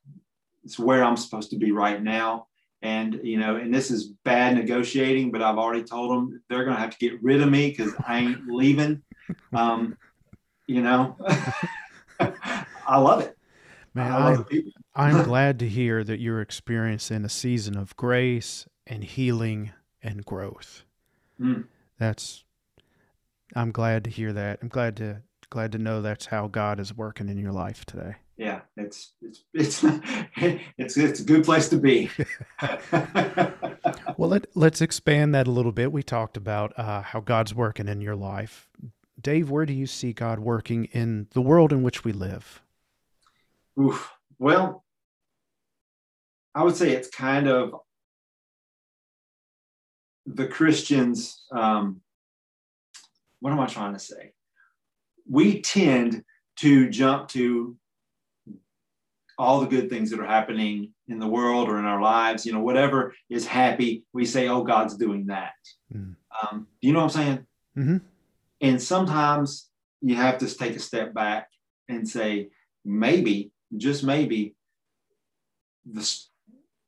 it's 0.63 0.79
where 0.79 1.03
I'm 1.03 1.17
supposed 1.17 1.51
to 1.51 1.57
be 1.57 1.71
right 1.71 2.01
now. 2.01 2.47
And, 2.81 3.19
you 3.23 3.39
know, 3.39 3.55
and 3.55 3.73
this 3.73 3.89
is 3.91 4.13
bad 4.23 4.55
negotiating, 4.55 5.31
but 5.31 5.41
I've 5.41 5.57
already 5.57 5.83
told 5.83 6.11
them 6.11 6.41
they're 6.49 6.65
going 6.65 6.75
to 6.75 6.81
have 6.81 6.91
to 6.91 6.97
get 6.97 7.21
rid 7.23 7.41
of 7.41 7.49
me 7.49 7.69
because 7.69 7.93
I 8.07 8.19
ain't 8.19 8.47
leaving. 8.47 9.01
Um, 9.53 9.97
you 10.67 10.81
know 10.81 11.15
i 12.19 12.97
love 12.97 13.21
it 13.21 13.34
man 13.95 14.11
I 14.11 14.31
am 14.33 14.45
I'm 14.95 15.23
glad 15.31 15.59
to 15.59 15.69
hear 15.69 16.03
that 16.03 16.19
you're 16.19 16.41
experiencing 16.41 17.25
a 17.25 17.29
season 17.29 17.77
of 17.77 17.95
grace 17.95 18.67
and 18.85 19.03
healing 19.03 19.71
and 20.03 20.23
growth. 20.25 20.83
Mm. 21.41 21.65
that's 21.99 22.45
i'm 23.55 23.71
glad 23.71 24.05
to 24.05 24.09
hear 24.09 24.31
that. 24.31 24.59
I'm 24.61 24.69
glad 24.69 24.95
to 24.97 25.21
glad 25.49 25.71
to 25.73 25.77
know 25.77 26.01
that's 26.01 26.27
how 26.27 26.47
god 26.47 26.79
is 26.79 26.95
working 26.95 27.29
in 27.29 27.37
your 27.37 27.51
life 27.51 27.85
today. 27.85 28.15
Yeah 28.37 28.61
it's 28.77 29.13
it's 29.21 29.43
it's 29.53 29.83
it's, 30.77 30.97
it's 30.97 31.19
a 31.19 31.23
good 31.23 31.43
place 31.43 31.69
to 31.69 31.77
be. 31.77 32.09
Well 34.17 34.29
let, 34.29 34.45
let's 34.55 34.81
expand 34.81 35.35
that 35.35 35.47
a 35.47 35.51
little 35.51 35.71
bit. 35.71 35.91
We 35.91 36.03
talked 36.03 36.37
about 36.37 36.77
uh, 36.79 37.01
how 37.01 37.19
god's 37.19 37.53
working 37.53 37.87
in 37.87 38.01
your 38.01 38.15
life. 38.15 38.69
Dave, 39.19 39.49
where 39.49 39.65
do 39.65 39.73
you 39.73 39.87
see 39.87 40.13
God 40.13 40.39
working 40.39 40.85
in 40.85 41.27
the 41.31 41.41
world 41.41 41.73
in 41.73 41.83
which 41.83 42.03
we 42.03 42.13
live? 42.13 42.61
Oof. 43.79 44.11
Well, 44.39 44.83
I 46.53 46.63
would 46.63 46.75
say 46.75 46.91
it's 46.91 47.09
kind 47.09 47.47
of 47.47 47.75
the 50.25 50.47
Christians. 50.47 51.43
Um, 51.51 52.01
what 53.39 53.51
am 53.51 53.59
I 53.59 53.67
trying 53.67 53.93
to 53.93 53.99
say? 53.99 54.33
We 55.29 55.61
tend 55.61 56.23
to 56.57 56.89
jump 56.89 57.29
to 57.29 57.75
all 59.37 59.59
the 59.59 59.67
good 59.67 59.89
things 59.89 60.09
that 60.09 60.19
are 60.19 60.25
happening 60.25 60.93
in 61.07 61.19
the 61.19 61.27
world 61.27 61.69
or 61.69 61.77
in 61.77 61.85
our 61.85 62.01
lives, 62.01 62.45
you 62.45 62.53
know, 62.53 62.61
whatever 62.61 63.13
is 63.29 63.45
happy, 63.45 64.03
we 64.13 64.25
say, 64.25 64.47
oh, 64.47 64.63
God's 64.63 64.95
doing 64.95 65.25
that. 65.27 65.53
Mm. 65.93 66.15
Um, 66.41 66.67
you 66.81 66.93
know 66.93 66.99
what 66.99 67.15
I'm 67.15 67.23
saying? 67.23 67.45
Mm-hmm. 67.77 67.97
And 68.61 68.81
sometimes 68.81 69.69
you 70.01 70.15
have 70.15 70.37
to 70.39 70.57
take 70.57 70.75
a 70.75 70.79
step 70.79 71.13
back 71.13 71.49
and 71.89 72.07
say, 72.07 72.49
maybe, 72.83 73.51
just 73.79 74.03
maybe, 74.03 74.55
the, 75.85 76.01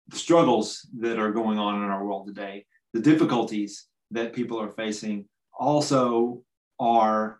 the 0.08 0.18
struggles 0.18 0.88
that 1.00 1.20
are 1.20 1.32
going 1.32 1.60
on 1.60 1.84
in 1.84 1.90
our 1.90 2.06
world 2.06 2.28
today, 2.28 2.66
the 2.94 3.00
difficulties 3.00 3.86
that 4.12 4.34
people 4.34 4.60
are 4.60 4.72
facing, 4.72 5.26
also 5.58 6.42
are 6.80 7.40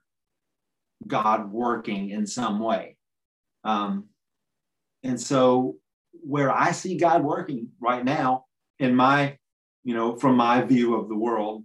God 1.06 1.52
working 1.52 2.10
in 2.10 2.26
some 2.26 2.60
way. 2.60 2.98
Um, 3.64 4.06
and 5.04 5.20
so, 5.20 5.78
where 6.12 6.52
I 6.52 6.72
see 6.72 6.98
God 6.98 7.24
working 7.24 7.70
right 7.80 8.04
now, 8.04 8.46
in 8.80 8.96
my, 8.96 9.38
you 9.84 9.94
know, 9.94 10.16
from 10.16 10.36
my 10.36 10.62
view 10.62 10.96
of 10.96 11.08
the 11.08 11.16
world, 11.16 11.64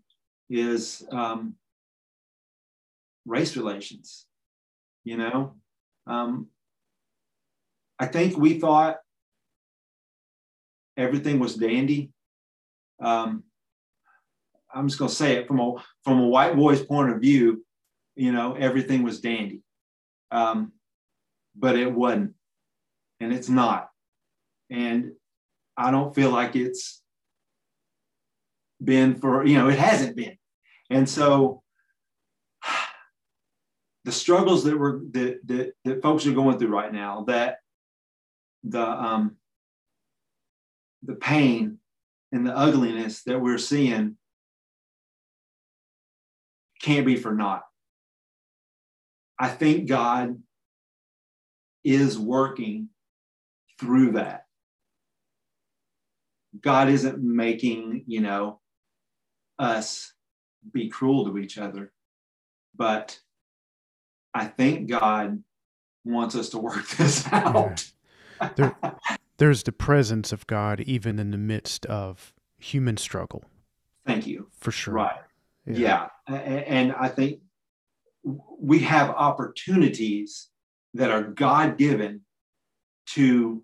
is 0.50 1.04
um, 1.10 1.54
race 3.26 3.56
relations. 3.56 4.26
You 5.04 5.16
know, 5.16 5.54
um, 6.06 6.46
I 8.02 8.06
think 8.06 8.36
we 8.36 8.58
thought 8.58 8.96
everything 10.96 11.38
was 11.38 11.54
dandy. 11.54 12.10
Um, 13.00 13.44
I'm 14.74 14.88
just 14.88 14.98
going 14.98 15.08
to 15.08 15.14
say 15.14 15.36
it 15.36 15.46
from 15.46 15.60
a 15.60 15.74
from 16.02 16.18
a 16.18 16.26
white 16.26 16.56
boy's 16.56 16.84
point 16.84 17.12
of 17.12 17.20
view. 17.20 17.64
You 18.16 18.32
know, 18.32 18.54
everything 18.54 19.04
was 19.04 19.20
dandy, 19.20 19.62
um, 20.32 20.72
but 21.54 21.76
it 21.76 21.92
wasn't, 21.92 22.34
and 23.20 23.32
it's 23.32 23.48
not, 23.48 23.88
and 24.68 25.12
I 25.76 25.92
don't 25.92 26.12
feel 26.12 26.30
like 26.30 26.56
it's 26.56 27.02
been 28.82 29.14
for 29.14 29.46
you 29.46 29.58
know 29.58 29.68
it 29.68 29.78
hasn't 29.78 30.16
been, 30.16 30.36
and 30.90 31.08
so 31.08 31.62
the 34.04 34.10
struggles 34.10 34.64
that 34.64 34.76
we're 34.76 34.98
that, 35.12 35.38
that 35.44 35.72
that 35.84 36.02
folks 36.02 36.26
are 36.26 36.32
going 36.32 36.58
through 36.58 36.74
right 36.74 36.92
now 36.92 37.22
that 37.28 37.58
the 38.64 38.82
um 38.82 39.36
the 41.02 41.14
pain 41.14 41.78
and 42.30 42.46
the 42.46 42.56
ugliness 42.56 43.22
that 43.24 43.40
we're 43.40 43.58
seeing 43.58 44.16
can't 46.80 47.06
be 47.06 47.16
for 47.16 47.34
naught. 47.34 47.62
I 49.38 49.48
think 49.48 49.88
God 49.88 50.40
is 51.84 52.18
working 52.18 52.88
through 53.78 54.12
that. 54.12 54.46
God 56.60 56.88
isn't 56.88 57.22
making, 57.22 58.04
you 58.06 58.20
know, 58.20 58.60
us 59.58 60.12
be 60.72 60.88
cruel 60.88 61.24
to 61.26 61.38
each 61.38 61.58
other, 61.58 61.92
but 62.76 63.18
I 64.34 64.46
think 64.46 64.88
God 64.88 65.42
wants 66.04 66.34
us 66.36 66.50
to 66.50 66.58
work 66.58 66.86
this 66.96 67.26
out. 67.32 67.84
There, 68.56 68.76
there's 69.38 69.62
the 69.62 69.72
presence 69.72 70.32
of 70.32 70.46
God 70.46 70.80
even 70.80 71.18
in 71.18 71.30
the 71.30 71.38
midst 71.38 71.86
of 71.86 72.32
human 72.58 72.96
struggle. 72.96 73.44
Thank 74.06 74.26
you. 74.26 74.48
For 74.58 74.70
sure. 74.70 74.94
Right. 74.94 75.16
Yeah. 75.66 76.08
yeah. 76.28 76.36
And 76.36 76.92
I 76.92 77.08
think 77.08 77.40
we 78.58 78.80
have 78.80 79.10
opportunities 79.10 80.48
that 80.94 81.10
are 81.10 81.22
God 81.22 81.78
given 81.78 82.22
to 83.06 83.62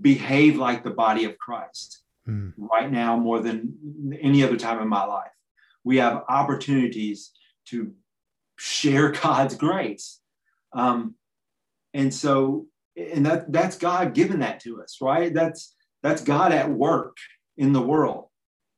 behave 0.00 0.56
like 0.56 0.84
the 0.84 0.90
body 0.90 1.24
of 1.24 1.38
Christ 1.38 2.02
mm. 2.28 2.52
right 2.56 2.90
now 2.90 3.16
more 3.16 3.40
than 3.40 4.16
any 4.20 4.42
other 4.42 4.56
time 4.56 4.80
in 4.80 4.88
my 4.88 5.04
life. 5.04 5.30
We 5.84 5.96
have 5.98 6.22
opportunities 6.28 7.32
to 7.66 7.92
share 8.56 9.10
God's 9.22 9.56
grace. 9.56 10.20
Um, 10.72 11.14
and 11.94 12.12
so, 12.12 12.66
and 12.96 13.24
that 13.26 13.50
that's 13.50 13.76
God 13.76 14.14
giving 14.14 14.40
that 14.40 14.60
to 14.60 14.82
us, 14.82 14.98
right? 15.00 15.32
That's 15.32 15.74
that's 16.02 16.22
God 16.22 16.52
at 16.52 16.70
work 16.70 17.16
in 17.56 17.72
the 17.72 17.82
world. 17.82 18.28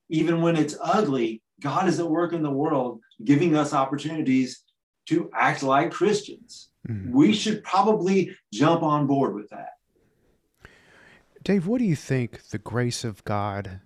Even 0.08 0.42
when 0.42 0.56
it's 0.56 0.76
ugly, 0.80 1.42
God 1.60 1.88
is 1.88 1.98
at 1.98 2.08
work 2.08 2.32
in 2.32 2.42
the 2.42 2.50
world, 2.50 3.00
giving 3.24 3.56
us 3.56 3.72
opportunities 3.72 4.62
to 5.06 5.30
act 5.34 5.62
like 5.62 5.90
Christians. 5.90 6.70
Mm-hmm. 6.88 7.12
We 7.12 7.32
should 7.32 7.62
probably 7.64 8.36
jump 8.52 8.82
on 8.82 9.06
board 9.06 9.34
with 9.34 9.48
that. 9.50 9.70
Dave, 11.42 11.66
what 11.66 11.78
do 11.78 11.84
you 11.84 11.96
think 11.96 12.48
the 12.48 12.58
grace 12.58 13.04
of 13.04 13.24
God 13.24 13.80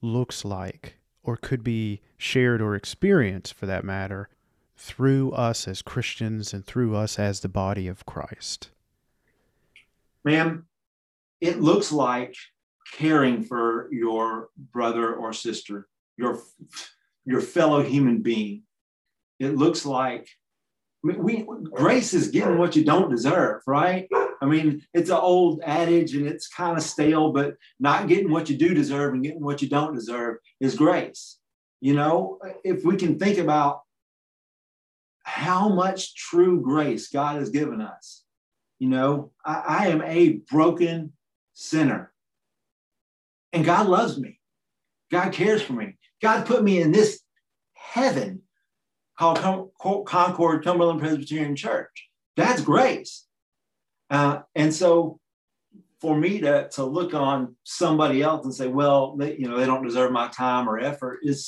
looks 0.00 0.44
like, 0.44 0.96
or 1.22 1.36
could 1.36 1.62
be 1.62 2.00
shared 2.16 2.60
or 2.60 2.74
experienced 2.74 3.54
for 3.54 3.66
that 3.66 3.84
matter, 3.84 4.28
through 4.76 5.32
us 5.32 5.68
as 5.68 5.82
Christians 5.82 6.52
and 6.52 6.64
through 6.64 6.96
us 6.96 7.18
as 7.18 7.40
the 7.40 7.48
body 7.48 7.86
of 7.86 8.06
Christ? 8.06 8.70
Ma'am, 10.24 10.66
it 11.40 11.60
looks 11.60 11.92
like 11.92 12.34
caring 12.92 13.42
for 13.42 13.88
your 13.90 14.48
brother 14.72 15.14
or 15.14 15.32
sister, 15.32 15.88
your 16.16 16.40
your 17.24 17.40
fellow 17.40 17.82
human 17.82 18.22
being. 18.22 18.62
It 19.38 19.56
looks 19.56 19.86
like 19.86 20.28
we, 21.02 21.44
grace 21.64 22.14
is 22.14 22.28
getting 22.28 22.58
what 22.58 22.76
you 22.76 22.84
don't 22.84 23.10
deserve, 23.10 23.62
right? 23.66 24.08
I 24.40 24.46
mean, 24.46 24.82
it's 24.94 25.10
an 25.10 25.16
old 25.16 25.60
adage 25.64 26.14
and 26.14 26.26
it's 26.26 26.46
kind 26.48 26.76
of 26.76 26.82
stale, 26.82 27.32
but 27.32 27.54
not 27.80 28.06
getting 28.06 28.30
what 28.30 28.48
you 28.48 28.56
do 28.56 28.72
deserve 28.72 29.14
and 29.14 29.22
getting 29.22 29.42
what 29.42 29.62
you 29.62 29.68
don't 29.68 29.94
deserve 29.94 30.36
is 30.60 30.76
grace. 30.76 31.38
You 31.80 31.94
know, 31.94 32.38
if 32.62 32.84
we 32.84 32.96
can 32.96 33.18
think 33.18 33.38
about 33.38 33.82
how 35.24 35.68
much 35.68 36.14
true 36.14 36.60
grace 36.60 37.08
God 37.08 37.36
has 37.36 37.50
given 37.50 37.80
us. 37.80 38.21
You 38.82 38.88
know, 38.88 39.30
I, 39.46 39.62
I 39.68 39.86
am 39.90 40.02
a 40.02 40.40
broken 40.50 41.12
sinner, 41.52 42.12
and 43.52 43.64
God 43.64 43.86
loves 43.86 44.18
me. 44.18 44.40
God 45.08 45.32
cares 45.32 45.62
for 45.62 45.74
me. 45.74 45.98
God 46.20 46.46
put 46.46 46.64
me 46.64 46.82
in 46.82 46.90
this 46.90 47.20
heaven 47.74 48.42
called 49.16 49.38
Concord 49.78 50.64
Cumberland 50.64 50.98
Presbyterian 50.98 51.54
Church. 51.54 52.08
That's 52.36 52.60
grace. 52.60 53.24
Uh, 54.10 54.40
and 54.56 54.74
so 54.74 55.20
for 56.00 56.18
me 56.18 56.40
to, 56.40 56.68
to 56.70 56.84
look 56.84 57.14
on 57.14 57.54
somebody 57.62 58.20
else 58.20 58.44
and 58.44 58.52
say, 58.52 58.66
well, 58.66 59.16
they, 59.16 59.36
you 59.36 59.48
know, 59.48 59.60
they 59.60 59.66
don't 59.66 59.84
deserve 59.84 60.10
my 60.10 60.26
time 60.26 60.68
or 60.68 60.80
effort 60.80 61.20
is 61.22 61.46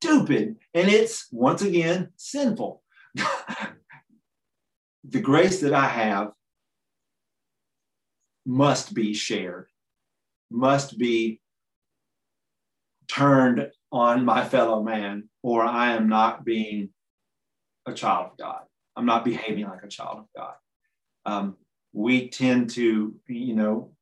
stupid. 0.00 0.54
And 0.72 0.88
it's 0.88 1.26
once 1.32 1.62
again 1.62 2.10
sinful. 2.14 2.80
the 5.08 5.20
grace 5.20 5.58
that 5.62 5.74
I 5.74 5.88
have 5.88 6.30
must 8.46 8.94
be 8.94 9.12
shared, 9.12 9.66
must 10.50 10.96
be 10.98 11.40
turned 13.08 13.70
on 13.92 14.24
my 14.24 14.44
fellow 14.44 14.82
man, 14.82 15.28
or 15.42 15.64
I 15.64 15.92
am 15.92 16.08
not 16.08 16.44
being 16.44 16.90
a 17.86 17.92
child 17.92 18.32
of 18.32 18.38
God. 18.38 18.62
I'm 18.96 19.06
not 19.06 19.24
behaving 19.24 19.64
like 19.64 19.82
a 19.82 19.88
child 19.88 20.18
of 20.18 20.26
God. 20.36 20.54
Um, 21.26 21.56
we 21.92 22.28
tend 22.28 22.70
to, 22.70 23.14
you 23.26 23.54
know, 23.54 23.92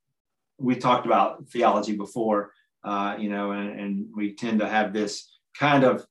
we 0.59 0.77
talked 0.77 1.07
about 1.07 1.49
theology 1.49 1.97
before, 1.97 2.53
uh, 2.85 3.17
you 3.19 3.31
know, 3.31 3.53
and, 3.53 3.81
and 3.81 4.07
we 4.15 4.35
tend 4.35 4.61
to 4.61 4.69
have 4.69 4.93
this 4.93 5.39
kind 5.59 5.85
of 5.85 6.07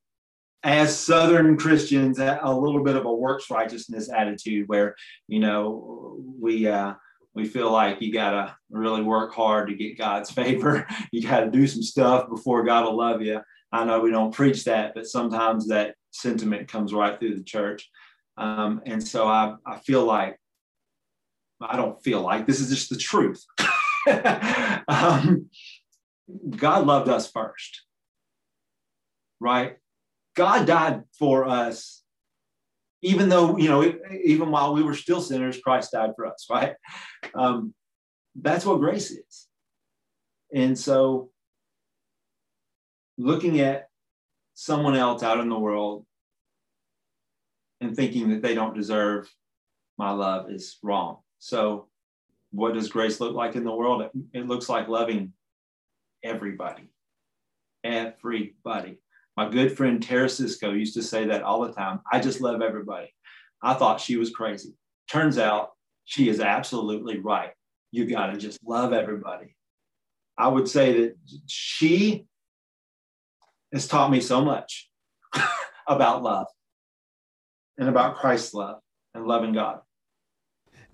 as 0.63 0.97
Southern 0.97 1.57
Christians, 1.57 2.19
a 2.19 2.39
little 2.45 2.83
bit 2.83 2.95
of 2.95 3.05
a 3.05 3.13
works 3.13 3.49
righteousness 3.49 4.09
attitude 4.09 4.67
where, 4.69 4.95
you 5.27 5.39
know, 5.39 6.17
we, 6.39 6.67
uh, 6.67 6.93
we 7.35 7.45
feel 7.45 7.71
like 7.71 8.01
you 8.01 8.13
got 8.13 8.31
to 8.31 8.55
really 8.69 9.01
work 9.01 9.33
hard 9.33 9.69
to 9.69 9.75
get 9.75 9.97
God's 9.97 10.31
favor. 10.31 10.87
You 11.11 11.27
got 11.27 11.41
to 11.41 11.51
do 11.51 11.67
some 11.67 11.83
stuff 11.83 12.27
before 12.29 12.63
God 12.63 12.85
will 12.85 12.97
love 12.97 13.21
you. 13.21 13.39
I 13.71 13.85
know 13.85 13.99
we 13.99 14.11
don't 14.11 14.33
preach 14.33 14.63
that, 14.65 14.93
but 14.95 15.07
sometimes 15.07 15.67
that 15.67 15.95
sentiment 16.11 16.67
comes 16.67 16.93
right 16.93 17.19
through 17.19 17.35
the 17.35 17.43
church. 17.43 17.89
Um, 18.37 18.81
and 18.85 19.05
so 19.05 19.27
I, 19.27 19.55
I 19.65 19.77
feel 19.79 20.05
like, 20.05 20.39
I 21.61 21.77
don't 21.77 22.01
feel 22.03 22.21
like 22.21 22.47
this 22.47 22.59
is 22.59 22.69
just 22.69 22.89
the 22.89 22.97
truth. 22.97 23.43
um, 24.87 25.49
God 26.55 26.85
loved 26.85 27.09
us 27.09 27.29
first, 27.29 27.83
right? 29.39 29.77
God 30.35 30.65
died 30.65 31.03
for 31.17 31.45
us, 31.47 32.02
even 33.03 33.27
though, 33.29 33.57
you 33.57 33.69
know, 33.69 33.83
even 34.23 34.49
while 34.49 34.73
we 34.73 34.81
were 34.81 34.95
still 34.95 35.21
sinners, 35.21 35.59
Christ 35.59 35.91
died 35.91 36.11
for 36.15 36.25
us, 36.25 36.47
right? 36.49 36.75
Um, 37.35 37.73
that's 38.35 38.65
what 38.65 38.79
grace 38.79 39.11
is. 39.11 39.47
And 40.53 40.77
so, 40.77 41.29
looking 43.17 43.59
at 43.59 43.87
someone 44.55 44.95
else 44.95 45.21
out 45.21 45.39
in 45.39 45.49
the 45.49 45.59
world 45.59 46.05
and 47.81 47.95
thinking 47.95 48.29
that 48.29 48.41
they 48.41 48.55
don't 48.55 48.75
deserve 48.75 49.31
my 49.97 50.11
love 50.11 50.49
is 50.49 50.77
wrong. 50.81 51.17
So, 51.39 51.89
what 52.51 52.73
does 52.73 52.87
grace 52.87 53.19
look 53.19 53.33
like 53.33 53.55
in 53.55 53.63
the 53.63 53.75
world? 53.75 54.01
It, 54.03 54.11
it 54.33 54.47
looks 54.47 54.69
like 54.69 54.87
loving 54.87 55.33
everybody. 56.23 56.89
Everybody. 57.83 58.99
My 59.35 59.49
good 59.49 59.75
friend 59.75 60.01
Tara 60.01 60.29
Cisco 60.29 60.71
used 60.71 60.93
to 60.93 61.03
say 61.03 61.25
that 61.25 61.41
all 61.41 61.61
the 61.61 61.73
time. 61.73 62.01
I 62.11 62.19
just 62.19 62.41
love 62.41 62.61
everybody. 62.61 63.13
I 63.61 63.73
thought 63.73 63.99
she 63.99 64.17
was 64.17 64.29
crazy. 64.29 64.73
Turns 65.09 65.37
out 65.37 65.71
she 66.05 66.29
is 66.29 66.39
absolutely 66.39 67.19
right. 67.19 67.51
You 67.91 68.05
got 68.05 68.27
to 68.27 68.37
just 68.37 68.59
love 68.63 68.93
everybody. 68.93 69.55
I 70.37 70.47
would 70.47 70.67
say 70.67 71.01
that 71.01 71.15
she 71.47 72.25
has 73.71 73.87
taught 73.87 74.11
me 74.11 74.21
so 74.21 74.43
much 74.43 74.89
about 75.87 76.23
love 76.23 76.47
and 77.77 77.89
about 77.89 78.15
Christ's 78.15 78.53
love 78.53 78.79
and 79.13 79.25
loving 79.25 79.53
God. 79.53 79.79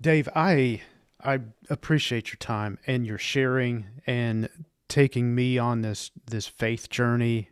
Dave, 0.00 0.28
I 0.34 0.80
I 1.22 1.40
appreciate 1.68 2.28
your 2.28 2.38
time 2.38 2.78
and 2.86 3.06
your 3.06 3.18
sharing 3.18 3.86
and 4.06 4.48
taking 4.88 5.34
me 5.34 5.58
on 5.58 5.82
this 5.82 6.10
this 6.26 6.46
faith 6.46 6.88
journey 6.88 7.50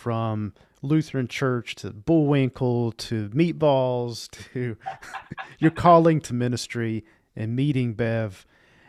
from 0.00 0.54
Lutheran 0.80 1.28
church 1.28 1.74
to 1.74 1.90
Bullwinkle 1.90 2.92
to 2.92 3.28
meatballs 3.28 4.30
to 4.52 4.78
your 5.58 5.70
calling 5.70 6.22
to 6.22 6.32
ministry 6.32 7.04
and 7.36 7.54
meeting 7.54 7.92
Bev 7.92 8.46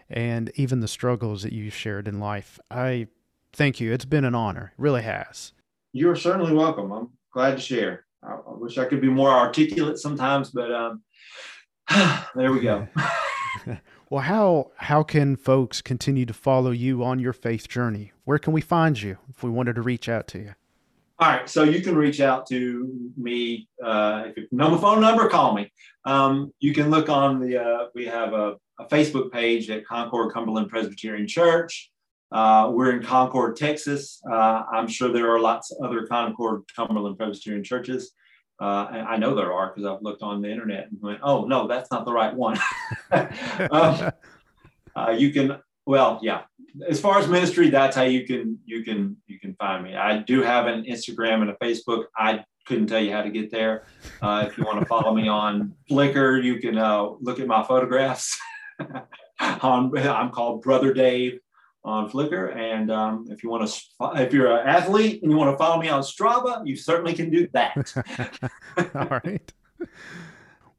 and 0.09 0.51
even 0.55 0.80
the 0.80 0.88
struggles 0.88 1.43
that 1.43 1.51
you've 1.51 1.74
shared 1.74 2.07
in 2.07 2.22
life. 2.22 2.59
I 2.70 3.07
thank 3.51 3.82
you. 3.82 3.91
It's 3.91 4.05
been 4.05 4.24
an 4.24 4.36
honor. 4.36 4.72
It 4.78 4.82
really 4.82 5.01
has. 5.01 5.51
You're 5.91 6.16
certainly 6.16 6.53
welcome. 6.53 6.93
I'm 6.93 7.09
glad 7.34 7.57
to 7.57 7.62
share. 7.62 8.05
I, 8.24 8.32
I 8.32 8.53
wish 8.55 8.78
I 8.78 8.86
could 8.86 9.01
be 9.01 9.09
more 9.09 9.32
articulate 9.32 9.99
sometimes, 9.99 10.49
but 10.51 10.72
um, 10.72 11.01
there 12.36 12.53
we 12.53 12.62
go. 12.62 12.88
well, 14.09 14.22
how 14.22 14.72
how 14.78 15.03
can 15.03 15.36
folks 15.36 15.82
continue 15.82 16.26
to 16.26 16.34
follow 16.34 16.72
you 16.72 17.03
on 17.03 17.20
your 17.20 17.34
faith 17.34 17.68
journey? 17.68 18.14
Where 18.24 18.39
can 18.39 18.53
we 18.53 18.62
find 18.62 19.01
you 19.01 19.18
if 19.30 19.43
we 19.43 19.49
wanted 19.49 19.76
to 19.76 19.82
reach 19.82 20.07
out 20.07 20.28
to 20.30 20.39
you? 20.39 20.53
All 21.22 21.28
right, 21.28 21.47
so 21.47 21.61
you 21.61 21.82
can 21.82 21.95
reach 21.95 22.19
out 22.19 22.47
to 22.47 23.11
me 23.15 23.69
uh, 23.84 24.24
if 24.26 24.38
you 24.38 24.47
know 24.51 24.72
my 24.72 24.82
phone 24.82 25.01
number, 25.01 25.30
call 25.30 25.53
me. 25.53 25.72
Um, 26.03 26.51
you 26.59 26.74
can 26.74 26.89
look 26.89 27.09
on 27.09 27.39
the 27.39 27.61
uh, 27.63 27.86
we 27.93 28.07
have 28.07 28.34
a, 28.34 28.55
a, 28.80 28.88
Facebook 28.88 29.32
page 29.32 29.69
at 29.69 29.86
Concord 29.86 30.34
Cumberland 30.34 30.69
Presbyterian 30.69 31.28
Church. 31.28 31.91
Uh, 32.32 32.72
we're 32.74 32.93
in 32.97 33.03
Concord, 33.03 33.55
Texas. 33.55 34.19
Uh, 34.28 34.63
I'm 34.74 34.88
sure 34.88 35.13
there 35.13 35.30
are 35.30 35.39
lots 35.39 35.69
of 35.72 35.86
other 35.86 36.07
Concord 36.07 36.63
Cumberland 36.76 37.19
Presbyterian 37.19 37.63
churches. 37.63 38.13
Uh, 38.59 38.88
and 38.91 39.07
I 39.07 39.17
know 39.17 39.36
there 39.36 39.53
are 39.53 39.67
because 39.67 39.86
I've 39.86 40.01
looked 40.01 40.24
on 40.24 40.41
the 40.41 40.49
internet 40.49 40.88
and 40.89 40.99
went, 41.03 41.19
oh 41.22 41.45
no, 41.45 41.67
that's 41.67 41.91
not 41.91 42.03
the 42.05 42.13
right 42.13 42.34
one. 42.34 42.57
um, 43.11 44.11
uh, 44.95 45.11
you 45.15 45.32
can 45.32 45.59
well, 45.86 46.19
yeah. 46.22 46.41
As 46.88 46.99
far 46.99 47.19
as 47.19 47.28
ministry, 47.28 47.69
that's 47.69 47.95
how 47.95 48.03
you 48.03 48.26
can 48.26 48.59
you 48.65 48.84
can 48.84 49.17
you 49.28 49.39
can 49.39 49.55
find 49.55 49.84
me. 49.84 49.95
I 49.95 50.19
do 50.19 50.41
have 50.41 50.67
an 50.67 50.84
Instagram 50.84 51.41
and 51.41 51.49
a 51.49 51.55
Facebook. 51.55 52.05
I 52.15 52.43
couldn't 52.65 52.88
tell 52.88 53.01
you 53.01 53.11
how 53.11 53.22
to 53.22 53.30
get 53.30 53.51
there. 53.51 53.86
Uh, 54.22 54.45
if 54.47 54.57
you 54.57 54.63
want 54.63 54.80
to 54.80 54.86
follow 54.86 55.13
me 55.13 55.28
on 55.28 55.74
Flickr, 55.89 56.43
you 56.43 56.59
can 56.59 56.78
uh, 56.78 57.09
look 57.19 57.39
at 57.39 57.47
my 57.47 57.63
photographs. 57.63 58.39
on 59.39 59.95
I'm 59.97 60.32
called 60.32 60.61
Brother 60.61 60.93
Dave 60.93 61.39
on 61.84 62.09
Flickr, 62.09 62.55
and 62.55 62.91
um, 62.91 63.26
if 63.30 63.43
you 63.43 63.49
want 63.49 63.67
to, 63.67 64.11
if 64.22 64.34
you're 64.34 64.55
an 64.55 64.67
athlete 64.67 65.24
and 65.24 65.32
you 65.32 65.38
want 65.38 65.51
to 65.51 65.57
follow 65.57 65.82
me 65.82 65.89
on 65.89 66.01
Strava, 66.01 66.61
you 66.65 66.76
certainly 66.76 67.13
can 67.13 67.30
do 67.30 67.47
that. 67.53 67.93
All 68.95 69.19
right. 69.24 69.51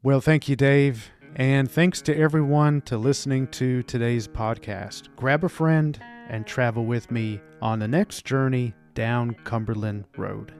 Well, 0.02 0.20
thank 0.20 0.48
you, 0.48 0.56
Dave. 0.56 1.10
And 1.36 1.70
thanks 1.70 2.02
to 2.02 2.16
everyone 2.16 2.82
to 2.82 2.98
listening 2.98 3.46
to 3.48 3.82
today's 3.84 4.28
podcast. 4.28 5.08
Grab 5.16 5.44
a 5.44 5.48
friend 5.48 5.98
and 6.28 6.46
travel 6.46 6.84
with 6.84 7.10
me 7.10 7.40
on 7.62 7.78
the 7.78 7.88
next 7.88 8.26
journey 8.26 8.74
down 8.94 9.34
Cumberland 9.44 10.04
Road. 10.16 10.52